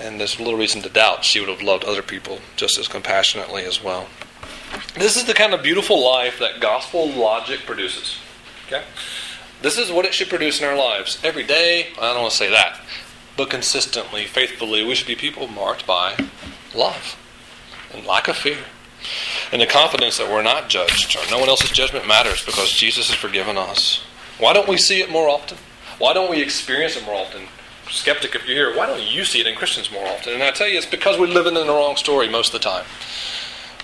and 0.00 0.18
there's 0.18 0.38
little 0.38 0.56
reason 0.56 0.80
to 0.82 0.88
doubt 0.88 1.24
she 1.24 1.40
would 1.40 1.48
have 1.48 1.62
loved 1.62 1.84
other 1.84 2.02
people 2.02 2.38
just 2.56 2.78
as 2.78 2.88
compassionately 2.88 3.64
as 3.64 3.82
well. 3.82 4.08
This 4.94 5.16
is 5.16 5.24
the 5.24 5.34
kind 5.34 5.52
of 5.52 5.62
beautiful 5.62 6.02
life 6.02 6.38
that 6.38 6.60
gospel 6.60 7.08
logic 7.10 7.60
produces. 7.60 8.18
Okay? 8.66 8.82
This 9.62 9.78
is 9.78 9.92
what 9.92 10.04
it 10.04 10.14
should 10.14 10.28
produce 10.28 10.60
in 10.60 10.66
our 10.66 10.76
lives. 10.76 11.18
Every 11.22 11.44
day, 11.44 11.88
I 12.00 12.12
don't 12.12 12.22
want 12.22 12.32
to 12.32 12.36
say 12.36 12.50
that, 12.50 12.80
but 13.36 13.50
consistently, 13.50 14.24
faithfully, 14.24 14.84
we 14.84 14.94
should 14.94 15.06
be 15.06 15.16
people 15.16 15.46
marked 15.48 15.86
by 15.86 16.16
love 16.74 17.16
and 17.92 18.06
lack 18.06 18.28
of 18.28 18.36
fear. 18.36 18.58
And 19.52 19.60
the 19.60 19.66
confidence 19.66 20.18
that 20.18 20.30
we're 20.30 20.42
not 20.42 20.68
judged 20.68 21.16
or 21.16 21.30
no 21.30 21.38
one 21.38 21.48
else's 21.48 21.70
judgment 21.70 22.06
matters 22.06 22.44
because 22.44 22.72
Jesus 22.72 23.08
has 23.08 23.16
forgiven 23.16 23.58
us. 23.58 24.02
Why 24.38 24.52
don't 24.52 24.68
we 24.68 24.76
see 24.76 25.00
it 25.00 25.10
more 25.10 25.28
often? 25.28 25.58
Why 25.98 26.12
don't 26.12 26.30
we 26.30 26.40
experience 26.40 26.96
it 26.96 27.04
more 27.04 27.16
often? 27.16 27.42
skeptic 27.90 28.34
if 28.34 28.46
you're 28.46 28.56
here, 28.56 28.76
why 28.76 28.86
don't 28.86 29.02
you 29.02 29.24
see 29.24 29.40
it 29.40 29.46
in 29.46 29.56
Christians 29.56 29.90
more 29.90 30.06
often? 30.06 30.34
And 30.34 30.42
I 30.42 30.50
tell 30.50 30.68
you, 30.68 30.78
it's 30.78 30.86
because 30.86 31.18
we're 31.18 31.26
living 31.26 31.56
in 31.56 31.66
the 31.66 31.72
wrong 31.72 31.96
story 31.96 32.28
most 32.28 32.54
of 32.54 32.60
the 32.60 32.68
time. 32.68 32.84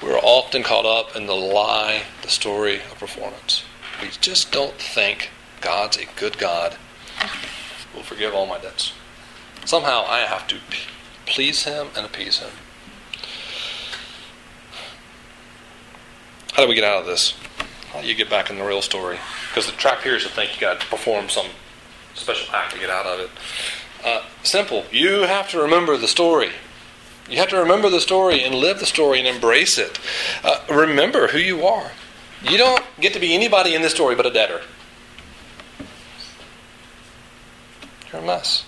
We're 0.02 0.18
often 0.18 0.62
caught 0.62 0.86
up 0.86 1.16
in 1.16 1.26
the 1.26 1.34
lie, 1.34 2.02
the 2.22 2.28
story 2.28 2.76
of 2.76 2.98
performance. 2.98 3.64
We 4.00 4.10
just 4.20 4.52
don't 4.52 4.74
think 4.74 5.30
God's 5.60 5.96
a 5.96 6.06
good 6.16 6.38
God 6.38 6.76
will 7.94 8.02
forgive 8.02 8.34
all 8.34 8.46
my 8.46 8.58
debts. 8.58 8.92
Somehow 9.64 10.04
I 10.06 10.20
have 10.20 10.46
to 10.48 10.56
please 11.26 11.64
Him 11.64 11.88
and 11.96 12.06
appease 12.06 12.38
Him. 12.38 12.50
How 16.52 16.62
do 16.62 16.68
we 16.68 16.74
get 16.74 16.84
out 16.84 17.00
of 17.00 17.06
this? 17.06 17.34
How 17.92 18.00
do 18.00 18.06
you 18.06 18.14
get 18.14 18.30
back 18.30 18.50
in 18.50 18.56
the 18.56 18.64
real 18.64 18.82
story? 18.82 19.18
Because 19.48 19.66
the 19.66 19.72
trap 19.72 20.02
here 20.02 20.16
is 20.16 20.22
to 20.22 20.28
think 20.28 20.54
you 20.54 20.60
got 20.60 20.80
to 20.80 20.86
perform 20.86 21.28
some 21.28 21.46
special 22.14 22.54
act 22.54 22.74
to 22.74 22.78
get 22.78 22.90
out 22.90 23.06
of 23.06 23.20
it. 23.20 23.30
Uh, 24.04 24.22
simple. 24.42 24.84
You 24.90 25.22
have 25.22 25.50
to 25.50 25.60
remember 25.60 25.96
the 25.96 26.08
story. 26.08 26.50
You 27.28 27.38
have 27.38 27.48
to 27.48 27.58
remember 27.58 27.90
the 27.90 28.00
story 28.00 28.42
and 28.42 28.54
live 28.54 28.78
the 28.78 28.86
story 28.86 29.18
and 29.18 29.26
embrace 29.26 29.78
it. 29.78 29.98
Uh, 30.44 30.60
remember 30.70 31.28
who 31.28 31.38
you 31.38 31.66
are. 31.66 31.90
You 32.42 32.56
don't 32.56 32.84
get 33.00 33.12
to 33.14 33.18
be 33.18 33.34
anybody 33.34 33.74
in 33.74 33.82
this 33.82 33.92
story 33.92 34.14
but 34.14 34.26
a 34.26 34.30
debtor. 34.30 34.62
You're 38.12 38.22
a 38.22 38.24
mess. 38.24 38.64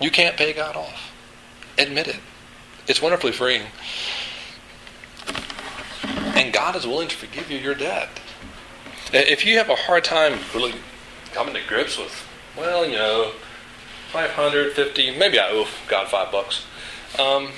You 0.00 0.10
can't 0.10 0.36
pay 0.36 0.52
God 0.52 0.76
off. 0.76 1.12
Admit 1.76 2.08
it. 2.08 2.20
It's 2.86 3.02
wonderfully 3.02 3.32
freeing. 3.32 3.62
And 6.34 6.52
God 6.52 6.76
is 6.76 6.86
willing 6.86 7.08
to 7.08 7.16
forgive 7.16 7.50
you 7.50 7.58
your 7.58 7.74
debt. 7.74 8.08
If 9.12 9.44
you 9.44 9.58
have 9.58 9.68
a 9.68 9.74
hard 9.74 10.04
time 10.04 10.38
really 10.54 10.74
coming 11.32 11.54
to 11.54 11.60
grips 11.66 11.98
with, 11.98 12.26
well, 12.56 12.86
you 12.86 12.96
know, 12.96 13.32
550, 14.12 15.18
maybe 15.18 15.38
I 15.38 15.48
owe 15.50 15.66
God 15.88 16.08
five 16.08 16.30
bucks. 16.30 16.64
Um, 17.18 17.48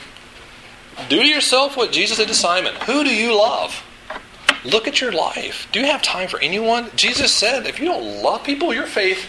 do 1.09 1.21
to 1.21 1.27
yourself 1.27 1.77
what 1.77 1.93
Jesus 1.93 2.19
did 2.19 2.29
to 2.29 2.35
Simon. 2.35 2.75
Who 2.87 3.05
do 3.05 3.14
you 3.14 3.37
love? 3.37 3.85
Look 4.64 4.88
at 4.88 5.01
your 5.01 5.12
life. 5.12 5.69
Do 5.73 5.81
you 5.81 5.87
have 5.87 6.03
time 6.03 6.29
for 6.29 6.40
anyone? 6.40 6.90
Jesus 6.97 7.33
said, 7.33 7.66
if 7.66 7.79
you 7.79 7.87
don't 7.87 8.23
love 8.23 8.45
people, 8.45 8.75
your 8.75 8.87
faith 8.87 9.29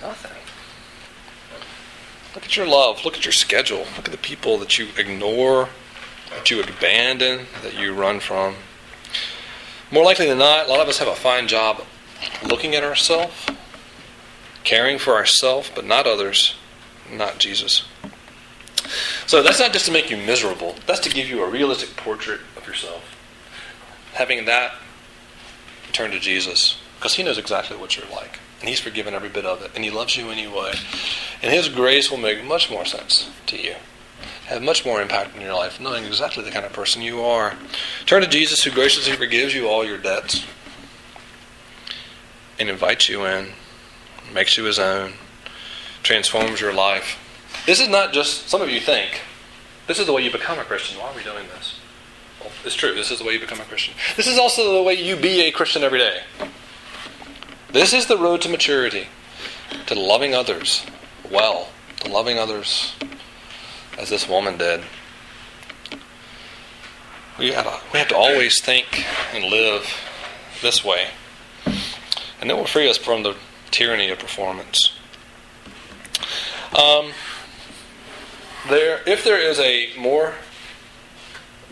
nothing. 0.00 0.32
Look 2.34 2.44
at 2.44 2.56
your 2.56 2.66
love. 2.66 3.04
Look 3.04 3.16
at 3.16 3.24
your 3.24 3.32
schedule. 3.32 3.86
Look 3.96 4.06
at 4.06 4.12
the 4.12 4.18
people 4.18 4.58
that 4.58 4.78
you 4.78 4.88
ignore, 4.98 5.70
that 6.30 6.50
you 6.50 6.62
abandon, 6.62 7.46
that 7.62 7.78
you 7.78 7.94
run 7.94 8.20
from. 8.20 8.56
More 9.90 10.04
likely 10.04 10.26
than 10.26 10.38
not, 10.38 10.66
a 10.66 10.70
lot 10.70 10.80
of 10.80 10.88
us 10.88 10.98
have 10.98 11.08
a 11.08 11.14
fine 11.14 11.48
job 11.48 11.82
looking 12.44 12.74
at 12.74 12.82
ourselves, 12.82 13.46
caring 14.64 14.98
for 14.98 15.14
ourselves, 15.14 15.70
but 15.74 15.86
not 15.86 16.06
others, 16.06 16.56
not 17.10 17.38
Jesus. 17.38 17.84
So 19.26 19.42
that's 19.42 19.60
not 19.60 19.72
just 19.72 19.86
to 19.86 19.92
make 19.92 20.10
you 20.10 20.16
miserable, 20.16 20.76
that's 20.86 21.00
to 21.00 21.10
give 21.10 21.28
you 21.28 21.42
a 21.42 21.48
realistic 21.48 21.96
portrait 21.96 22.40
of 22.56 22.66
yourself. 22.66 23.16
Having 24.12 24.44
that, 24.46 24.74
turn 25.92 26.10
to 26.10 26.18
Jesus, 26.18 26.78
because 27.06 27.14
He 27.14 27.22
knows 27.22 27.38
exactly 27.38 27.76
what 27.76 27.96
you're 27.96 28.10
like. 28.10 28.40
And 28.58 28.68
He's 28.68 28.80
forgiven 28.80 29.14
every 29.14 29.28
bit 29.28 29.46
of 29.46 29.62
it, 29.62 29.70
and 29.76 29.84
He 29.84 29.92
loves 29.92 30.16
you 30.16 30.30
anyway. 30.30 30.72
And 31.40 31.52
His 31.52 31.68
grace 31.68 32.10
will 32.10 32.18
make 32.18 32.42
much 32.44 32.68
more 32.68 32.84
sense 32.84 33.30
to 33.46 33.56
you, 33.56 33.76
have 34.46 34.60
much 34.60 34.84
more 34.84 35.00
impact 35.00 35.36
in 35.36 35.40
your 35.40 35.54
life, 35.54 35.78
knowing 35.78 36.04
exactly 36.04 36.42
the 36.42 36.50
kind 36.50 36.66
of 36.66 36.72
person 36.72 37.02
you 37.02 37.22
are. 37.22 37.54
Turn 38.06 38.22
to 38.22 38.28
Jesus, 38.28 38.64
who 38.64 38.72
graciously 38.72 39.14
forgives 39.14 39.54
you 39.54 39.68
all 39.68 39.84
your 39.84 39.98
debts 39.98 40.44
and 42.58 42.68
invites 42.68 43.08
you 43.08 43.24
in, 43.24 43.50
makes 44.34 44.58
you 44.58 44.64
His 44.64 44.80
own, 44.80 45.12
transforms 46.02 46.60
your 46.60 46.72
life. 46.72 47.22
This 47.66 47.78
is 47.78 47.88
not 47.88 48.12
just, 48.12 48.48
some 48.48 48.62
of 48.62 48.68
you 48.68 48.80
think, 48.80 49.20
this 49.86 50.00
is 50.00 50.06
the 50.06 50.12
way 50.12 50.22
you 50.22 50.32
become 50.32 50.58
a 50.58 50.64
Christian. 50.64 50.98
Why 50.98 51.12
are 51.12 51.14
we 51.14 51.22
doing 51.22 51.46
this? 51.54 51.78
Well, 52.40 52.50
it's 52.64 52.74
true. 52.74 52.96
This 52.96 53.12
is 53.12 53.20
the 53.20 53.24
way 53.24 53.34
you 53.34 53.40
become 53.40 53.60
a 53.60 53.64
Christian. 53.64 53.94
This 54.16 54.26
is 54.26 54.40
also 54.40 54.74
the 54.74 54.82
way 54.82 54.94
you 54.94 55.14
be 55.14 55.42
a 55.42 55.52
Christian 55.52 55.84
every 55.84 56.00
day. 56.00 56.22
This 57.72 57.92
is 57.92 58.06
the 58.06 58.16
road 58.16 58.40
to 58.42 58.48
maturity, 58.48 59.08
to 59.86 59.94
loving 59.94 60.34
others 60.34 60.86
well, 61.30 61.68
to 62.00 62.08
loving 62.08 62.38
others 62.38 62.94
as 63.98 64.08
this 64.08 64.28
woman 64.28 64.56
did. 64.56 64.82
We, 67.38 67.50
gotta, 67.50 67.80
we 67.92 67.98
have 67.98 68.08
to 68.08 68.16
always 68.16 68.60
think 68.60 69.04
and 69.34 69.44
live 69.44 69.92
this 70.62 70.84
way. 70.84 71.08
And 72.40 72.50
it 72.50 72.56
will 72.56 72.66
free 72.66 72.88
us 72.88 72.96
from 72.96 73.22
the 73.22 73.36
tyranny 73.70 74.10
of 74.10 74.18
performance. 74.18 74.92
Um, 76.74 77.12
there, 78.68 79.00
if 79.06 79.24
there 79.24 79.38
is 79.38 79.58
a 79.58 79.90
more 79.98 80.34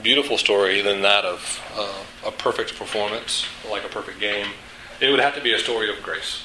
beautiful 0.03 0.37
story 0.37 0.83
than 0.83 1.03
that 1.03 1.25
of 1.25 1.63
uh, 1.75 2.29
a 2.29 2.31
perfect 2.31 2.77
performance, 2.77 3.47
like 3.71 3.85
a 3.85 3.89
perfect 3.89 4.21
game, 4.21 4.49
it 5.01 5.11
would 5.11 5.21
have 5.21 5.35
to 5.35 5.41
be 5.43 5.53
a 5.53 5.59
story 5.59 5.91
of 5.91 6.03
grace. 6.03 6.45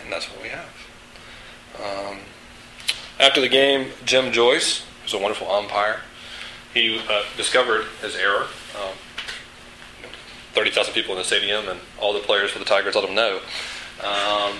And 0.00 0.12
that's 0.12 0.26
what 0.26 0.42
we 0.42 0.48
have. 0.48 0.68
Um, 1.80 2.18
after 3.18 3.40
the 3.40 3.48
game, 3.48 3.90
Jim 4.04 4.32
Joyce, 4.32 4.84
who's 5.02 5.14
a 5.14 5.18
wonderful 5.18 5.50
umpire, 5.50 6.00
he 6.74 7.00
uh, 7.08 7.22
discovered 7.36 7.86
his 8.00 8.16
error. 8.16 8.46
Um, 8.80 8.96
30,000 10.52 10.92
people 10.92 11.12
in 11.12 11.18
the 11.18 11.24
stadium, 11.24 11.68
and 11.68 11.80
all 11.98 12.12
the 12.12 12.20
players 12.20 12.50
for 12.50 12.58
the 12.58 12.64
Tigers 12.64 12.94
let 12.94 13.04
him 13.04 13.14
know. 13.14 13.40
Um, 14.04 14.56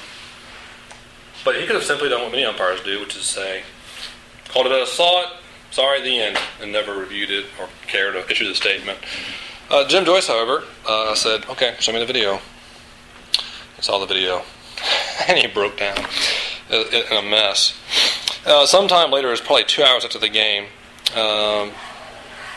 but 1.45 1.57
he 1.57 1.67
could 1.67 1.75
have 1.75 1.85
simply 1.85 2.09
done 2.09 2.23
what 2.23 2.31
many 2.31 2.45
umpires 2.45 2.83
do, 2.83 3.01
which 3.01 3.17
is 3.17 3.25
say, 3.25 3.63
called 4.49 4.67
it 4.67 4.73
as 4.73 4.91
saw 4.91 5.23
it, 5.23 5.29
sorry, 5.71 6.01
the 6.01 6.19
end, 6.19 6.39
and 6.61 6.73
never 6.73 6.97
reviewed 6.97 7.31
it 7.31 7.47
or 7.61 7.69
cared 7.87 8.15
to 8.15 8.31
issue 8.31 8.49
the 8.49 8.55
statement. 8.55 8.99
Uh, 9.73 9.89
Jim 9.89 10.05
Joyce, 10.05 10.29
however, 10.29 10.65
uh, 10.87 11.15
said, 11.15 11.47
okay, 11.49 11.75
show 11.79 11.95
me 11.95 11.99
the 11.99 12.05
video. 12.05 12.41
He 13.77 13.81
saw 13.81 13.99
the 13.99 14.05
video, 14.05 14.43
and 15.29 15.39
he 15.39 15.47
broke 15.47 15.79
down 15.79 15.97
in 16.69 17.17
a 17.17 17.23
mess. 17.23 17.75
Uh, 18.45 18.67
sometime 18.67 19.11
later, 19.11 19.29
it 19.29 19.31
was 19.31 19.41
probably 19.41 19.65
two 19.65 19.83
hours 19.83 20.05
after 20.05 20.19
the 20.19 20.29
game, 20.29 20.65
um, 21.17 21.73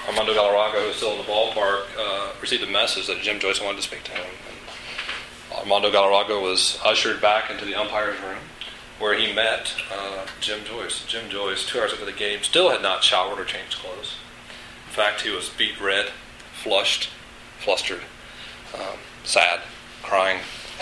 Armando 0.10 0.34
Galarraga, 0.34 0.82
who 0.82 0.88
was 0.88 0.98
still 0.98 1.14
in 1.14 1.20
the 1.20 1.24
ballpark, 1.24 1.86
uh, 1.98 2.34
received 2.42 2.64
a 2.64 2.70
message 2.70 3.08
that 3.08 3.22
Jim 3.22 3.40
Joyce 3.40 3.62
wanted 3.62 3.78
to 3.78 3.84
speak 3.84 4.04
to 4.04 4.12
him. 4.12 4.26
And 4.50 5.58
Armando 5.60 5.90
Galarraga 5.90 6.42
was 6.42 6.78
ushered 6.84 7.22
back 7.22 7.50
into 7.50 7.64
the 7.64 7.76
umpire's 7.76 8.20
room 8.20 8.40
where 9.00 9.18
he 9.18 9.34
met 9.34 9.74
uh, 9.90 10.26
Jim 10.42 10.66
Joyce. 10.66 11.06
Jim 11.06 11.30
Joyce, 11.30 11.66
two 11.66 11.80
hours 11.80 11.94
after 11.94 12.04
the 12.04 12.12
game, 12.12 12.44
still 12.44 12.72
had 12.72 12.82
not 12.82 13.06
showered 13.06 13.40
or 13.40 13.46
changed 13.46 13.78
clothes. 13.78 14.18
In 14.86 14.94
fact, 14.94 15.22
he 15.22 15.30
was 15.30 15.48
beet 15.48 15.80
red, 15.80 16.12
flushed, 16.66 17.10
flustered, 17.60 18.02
um, 18.74 18.98
sad, 19.24 19.62
crying. 20.02 20.40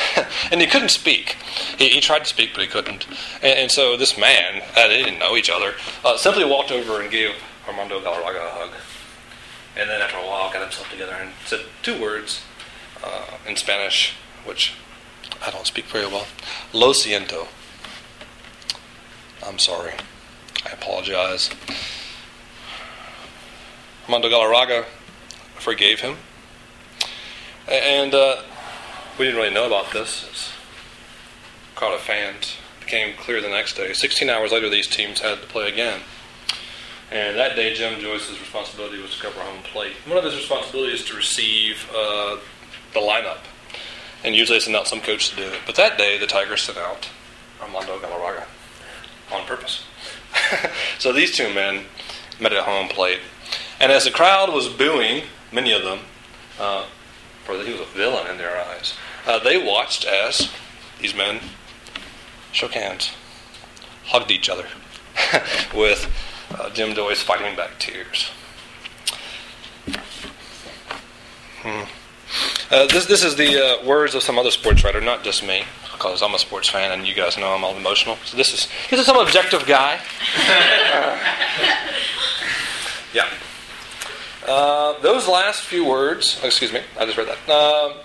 and 0.51 0.61
he 0.61 0.65
couldn't 0.65 0.91
speak. 0.91 1.35
He, 1.77 1.89
he, 1.89 1.99
tried 1.99 2.19
to 2.19 2.25
speak, 2.25 2.51
but 2.53 2.61
he 2.61 2.67
couldn't. 2.67 3.05
And, 3.41 3.59
and 3.59 3.71
so 3.71 3.97
this 3.97 4.17
man, 4.17 4.63
uh, 4.77 4.87
they 4.87 5.03
didn't 5.03 5.19
know 5.19 5.35
each 5.35 5.49
other, 5.49 5.73
uh, 6.05 6.15
simply 6.15 6.45
walked 6.45 6.71
over 6.71 7.01
and 7.01 7.11
gave 7.11 7.31
Armando 7.67 7.99
Galarraga 7.99 8.47
a 8.47 8.49
hug. 8.49 8.69
And 9.75 9.89
then 9.89 10.01
after 10.01 10.17
a 10.17 10.21
while, 10.25 10.53
got 10.53 10.61
himself 10.61 10.89
together 10.89 11.17
and 11.19 11.31
said 11.45 11.59
two 11.81 12.01
words 12.01 12.43
uh, 13.03 13.25
in 13.45 13.57
Spanish, 13.57 14.13
which 14.45 14.75
I 15.45 15.51
don't 15.51 15.67
speak 15.67 15.85
very 15.85 16.07
well. 16.07 16.27
Lo 16.71 16.93
siento. 16.93 17.47
I'm 19.45 19.59
sorry. 19.59 19.95
I 20.65 20.69
apologize. 20.69 21.49
Armando 24.07 24.29
Galarraga 24.29 24.85
forgave 25.63 26.01
him. 26.01 26.17
And 27.67 28.13
uh, 28.13 28.41
we 29.17 29.25
didn't 29.25 29.39
really 29.39 29.53
know 29.53 29.65
about 29.65 29.91
this. 29.91 30.27
As 30.29 30.53
crowd 31.75 31.93
of 31.93 32.01
fans 32.01 32.57
became 32.79 33.15
clear 33.17 33.41
the 33.41 33.49
next 33.49 33.75
day. 33.75 33.93
16 33.93 34.29
hours 34.29 34.51
later, 34.51 34.69
these 34.69 34.87
teams 34.87 35.21
had 35.21 35.41
to 35.41 35.47
play 35.47 35.69
again. 35.69 36.01
And 37.11 37.37
that 37.37 37.55
day, 37.55 37.73
Jim 37.73 37.99
Joyce's 37.99 38.39
responsibility 38.39 39.01
was 39.01 39.15
to 39.15 39.21
cover 39.21 39.39
home 39.39 39.63
plate. 39.63 39.93
One 40.05 40.17
of 40.17 40.23
his 40.23 40.35
responsibilities 40.35 41.01
is 41.01 41.07
to 41.07 41.15
receive 41.15 41.89
uh, 41.91 42.37
the 42.93 42.99
lineup. 42.99 43.39
And 44.23 44.35
usually 44.35 44.57
they 44.57 44.63
send 44.63 44.75
out 44.75 44.87
some 44.87 44.99
coach 44.99 45.29
to 45.29 45.35
do 45.35 45.43
it. 45.43 45.59
But 45.65 45.75
that 45.75 45.97
day, 45.97 46.17
the 46.17 46.27
Tigers 46.27 46.63
sent 46.63 46.77
out 46.77 47.09
Armando 47.61 47.99
Galarraga 47.99 48.45
on 49.31 49.45
purpose. 49.45 49.85
so 50.99 51.13
these 51.13 51.35
two 51.35 51.53
men 51.53 51.85
met 52.39 52.53
at 52.53 52.63
home 52.63 52.87
plate. 52.87 53.19
And 53.79 53.91
as 53.91 54.05
the 54.05 54.11
crowd 54.11 54.53
was 54.53 54.69
booing, 54.69 55.23
many 55.53 55.71
of 55.71 55.83
them, 55.83 55.99
uh, 56.59 56.85
for 57.45 57.53
he 57.63 57.71
was 57.71 57.81
a 57.81 57.85
villain 57.85 58.27
in 58.27 58.37
their 58.37 58.57
eyes, 58.57 58.93
uh, 59.25 59.39
they 59.39 59.57
watched 59.57 60.05
as 60.05 60.49
these 60.99 61.15
men 61.15 61.39
shook 62.51 62.73
hands, 62.73 63.11
hugged 64.05 64.31
each 64.31 64.49
other 64.49 64.65
with 65.75 66.11
uh, 66.57 66.69
Jim 66.71 66.93
Joyce 66.93 67.21
fighting 67.21 67.55
back 67.55 67.79
tears. 67.79 68.31
Hmm. 71.61 71.83
Uh, 72.71 72.87
this, 72.87 73.05
this 73.05 73.23
is 73.23 73.35
the 73.35 73.79
uh, 73.79 73.85
words 73.85 74.15
of 74.15 74.23
some 74.23 74.39
other 74.39 74.51
sports 74.51 74.83
writer, 74.83 74.99
not 74.99 75.23
just 75.23 75.45
me, 75.45 75.63
because 75.91 76.21
I'm 76.21 76.33
a 76.33 76.39
sports 76.39 76.67
fan 76.67 76.91
and 76.91 77.07
you 77.07 77.13
guys 77.13 77.37
know 77.37 77.53
I'm 77.53 77.63
all 77.63 77.77
emotional. 77.77 78.17
So 78.25 78.35
this 78.35 78.53
is 78.53 78.67
this 78.89 78.99
is 78.99 79.05
some 79.05 79.17
objective 79.17 79.65
guy. 79.65 79.99
yeah. 83.13 83.29
Uh, 84.47 84.99
those 85.01 85.27
last 85.27 85.61
few 85.61 85.85
words, 85.85 86.39
excuse 86.43 86.73
me, 86.73 86.81
I 86.99 87.05
just 87.05 87.17
read 87.17 87.27
that. 87.27 87.49
Um, 87.49 87.99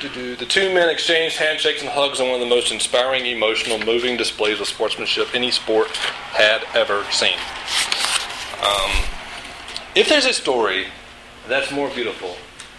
the 0.00 0.46
two 0.48 0.72
men 0.72 0.88
exchanged 0.88 1.36
handshakes 1.36 1.80
and 1.80 1.90
hugs 1.90 2.20
on 2.20 2.26
one 2.28 2.34
of 2.36 2.40
the 2.40 2.54
most 2.54 2.72
inspiring, 2.72 3.26
emotional, 3.26 3.78
moving 3.78 4.16
displays 4.16 4.60
of 4.60 4.68
sportsmanship 4.68 5.34
any 5.34 5.50
sport 5.50 5.88
had 5.88 6.62
ever 6.74 7.04
seen. 7.10 7.36
Um, 8.62 8.90
if 9.94 10.08
there's 10.08 10.26
a 10.26 10.32
story 10.32 10.86
that's 11.48 11.70
more 11.72 11.90
beautiful 11.90 12.36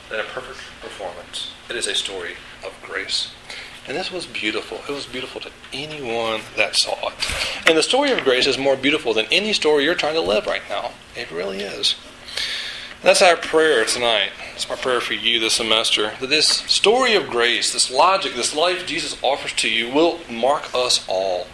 than 0.10 0.20
a 0.20 0.24
perfect 0.24 0.60
performance, 0.82 1.52
it 1.70 1.76
is 1.76 1.88
a 1.88 1.96
story 1.96 2.34
of 2.66 2.74
grace. 2.82 3.32
And 3.88 3.98
this 3.98 4.12
was 4.12 4.26
beautiful. 4.26 4.78
It 4.88 4.92
was 4.92 5.06
beautiful 5.06 5.42
to 5.42 5.50
anyone 5.74 6.42
that 6.56 6.76
saw 6.76 7.10
it. 7.10 7.14
And 7.68 7.78
the 7.78 7.84
story 7.84 8.12
of 8.12 8.24
grace 8.24 8.46
is 8.46 8.58
more 8.58 8.76
beautiful 8.76 9.14
than 9.14 9.26
any 9.32 9.52
story 9.52 9.84
you're 9.84 9.96
trying 9.96 10.14
to 10.14 10.22
live 10.22 10.46
right 10.46 10.62
now. 10.70 10.92
It 11.16 11.32
really 11.32 11.60
is. 11.62 11.96
That's 13.02 13.22
our 13.22 13.38
prayer 13.38 13.86
tonight. 13.86 14.32
It's 14.56 14.68
my 14.68 14.76
prayer 14.76 15.00
for 15.00 15.14
you 15.14 15.40
this 15.40 15.54
semester 15.54 16.12
that 16.20 16.28
this 16.28 16.48
story 16.48 17.16
of 17.16 17.30
grace, 17.30 17.72
this 17.72 17.90
logic, 17.90 18.34
this 18.34 18.54
life 18.54 18.86
Jesus 18.86 19.18
offers 19.24 19.54
to 19.54 19.70
you 19.70 19.90
will 19.90 20.20
mark 20.30 20.76
us 20.76 21.06
all 21.08 21.48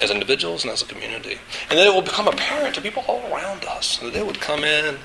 as 0.00 0.08
individuals 0.08 0.62
and 0.62 0.72
as 0.72 0.82
a 0.82 0.86
community. 0.86 1.38
And 1.68 1.76
that 1.76 1.88
it 1.88 1.92
will 1.92 2.00
become 2.00 2.28
apparent 2.28 2.76
to 2.76 2.80
people 2.80 3.02
all 3.08 3.26
around 3.32 3.64
us. 3.64 3.98
That 3.98 4.12
they 4.12 4.22
would 4.22 4.40
come 4.40 4.62
in, 4.62 4.98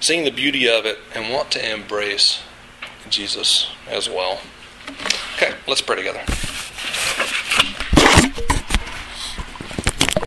seeing 0.00 0.24
the 0.24 0.32
beauty 0.32 0.68
of 0.68 0.84
it, 0.86 0.98
and 1.14 1.32
want 1.32 1.52
to 1.52 1.72
embrace 1.72 2.40
Jesus 3.08 3.70
as 3.88 4.08
well. 4.08 4.40
Okay, 5.36 5.54
let's 5.68 5.82
pray 5.82 5.94
together. 5.94 6.24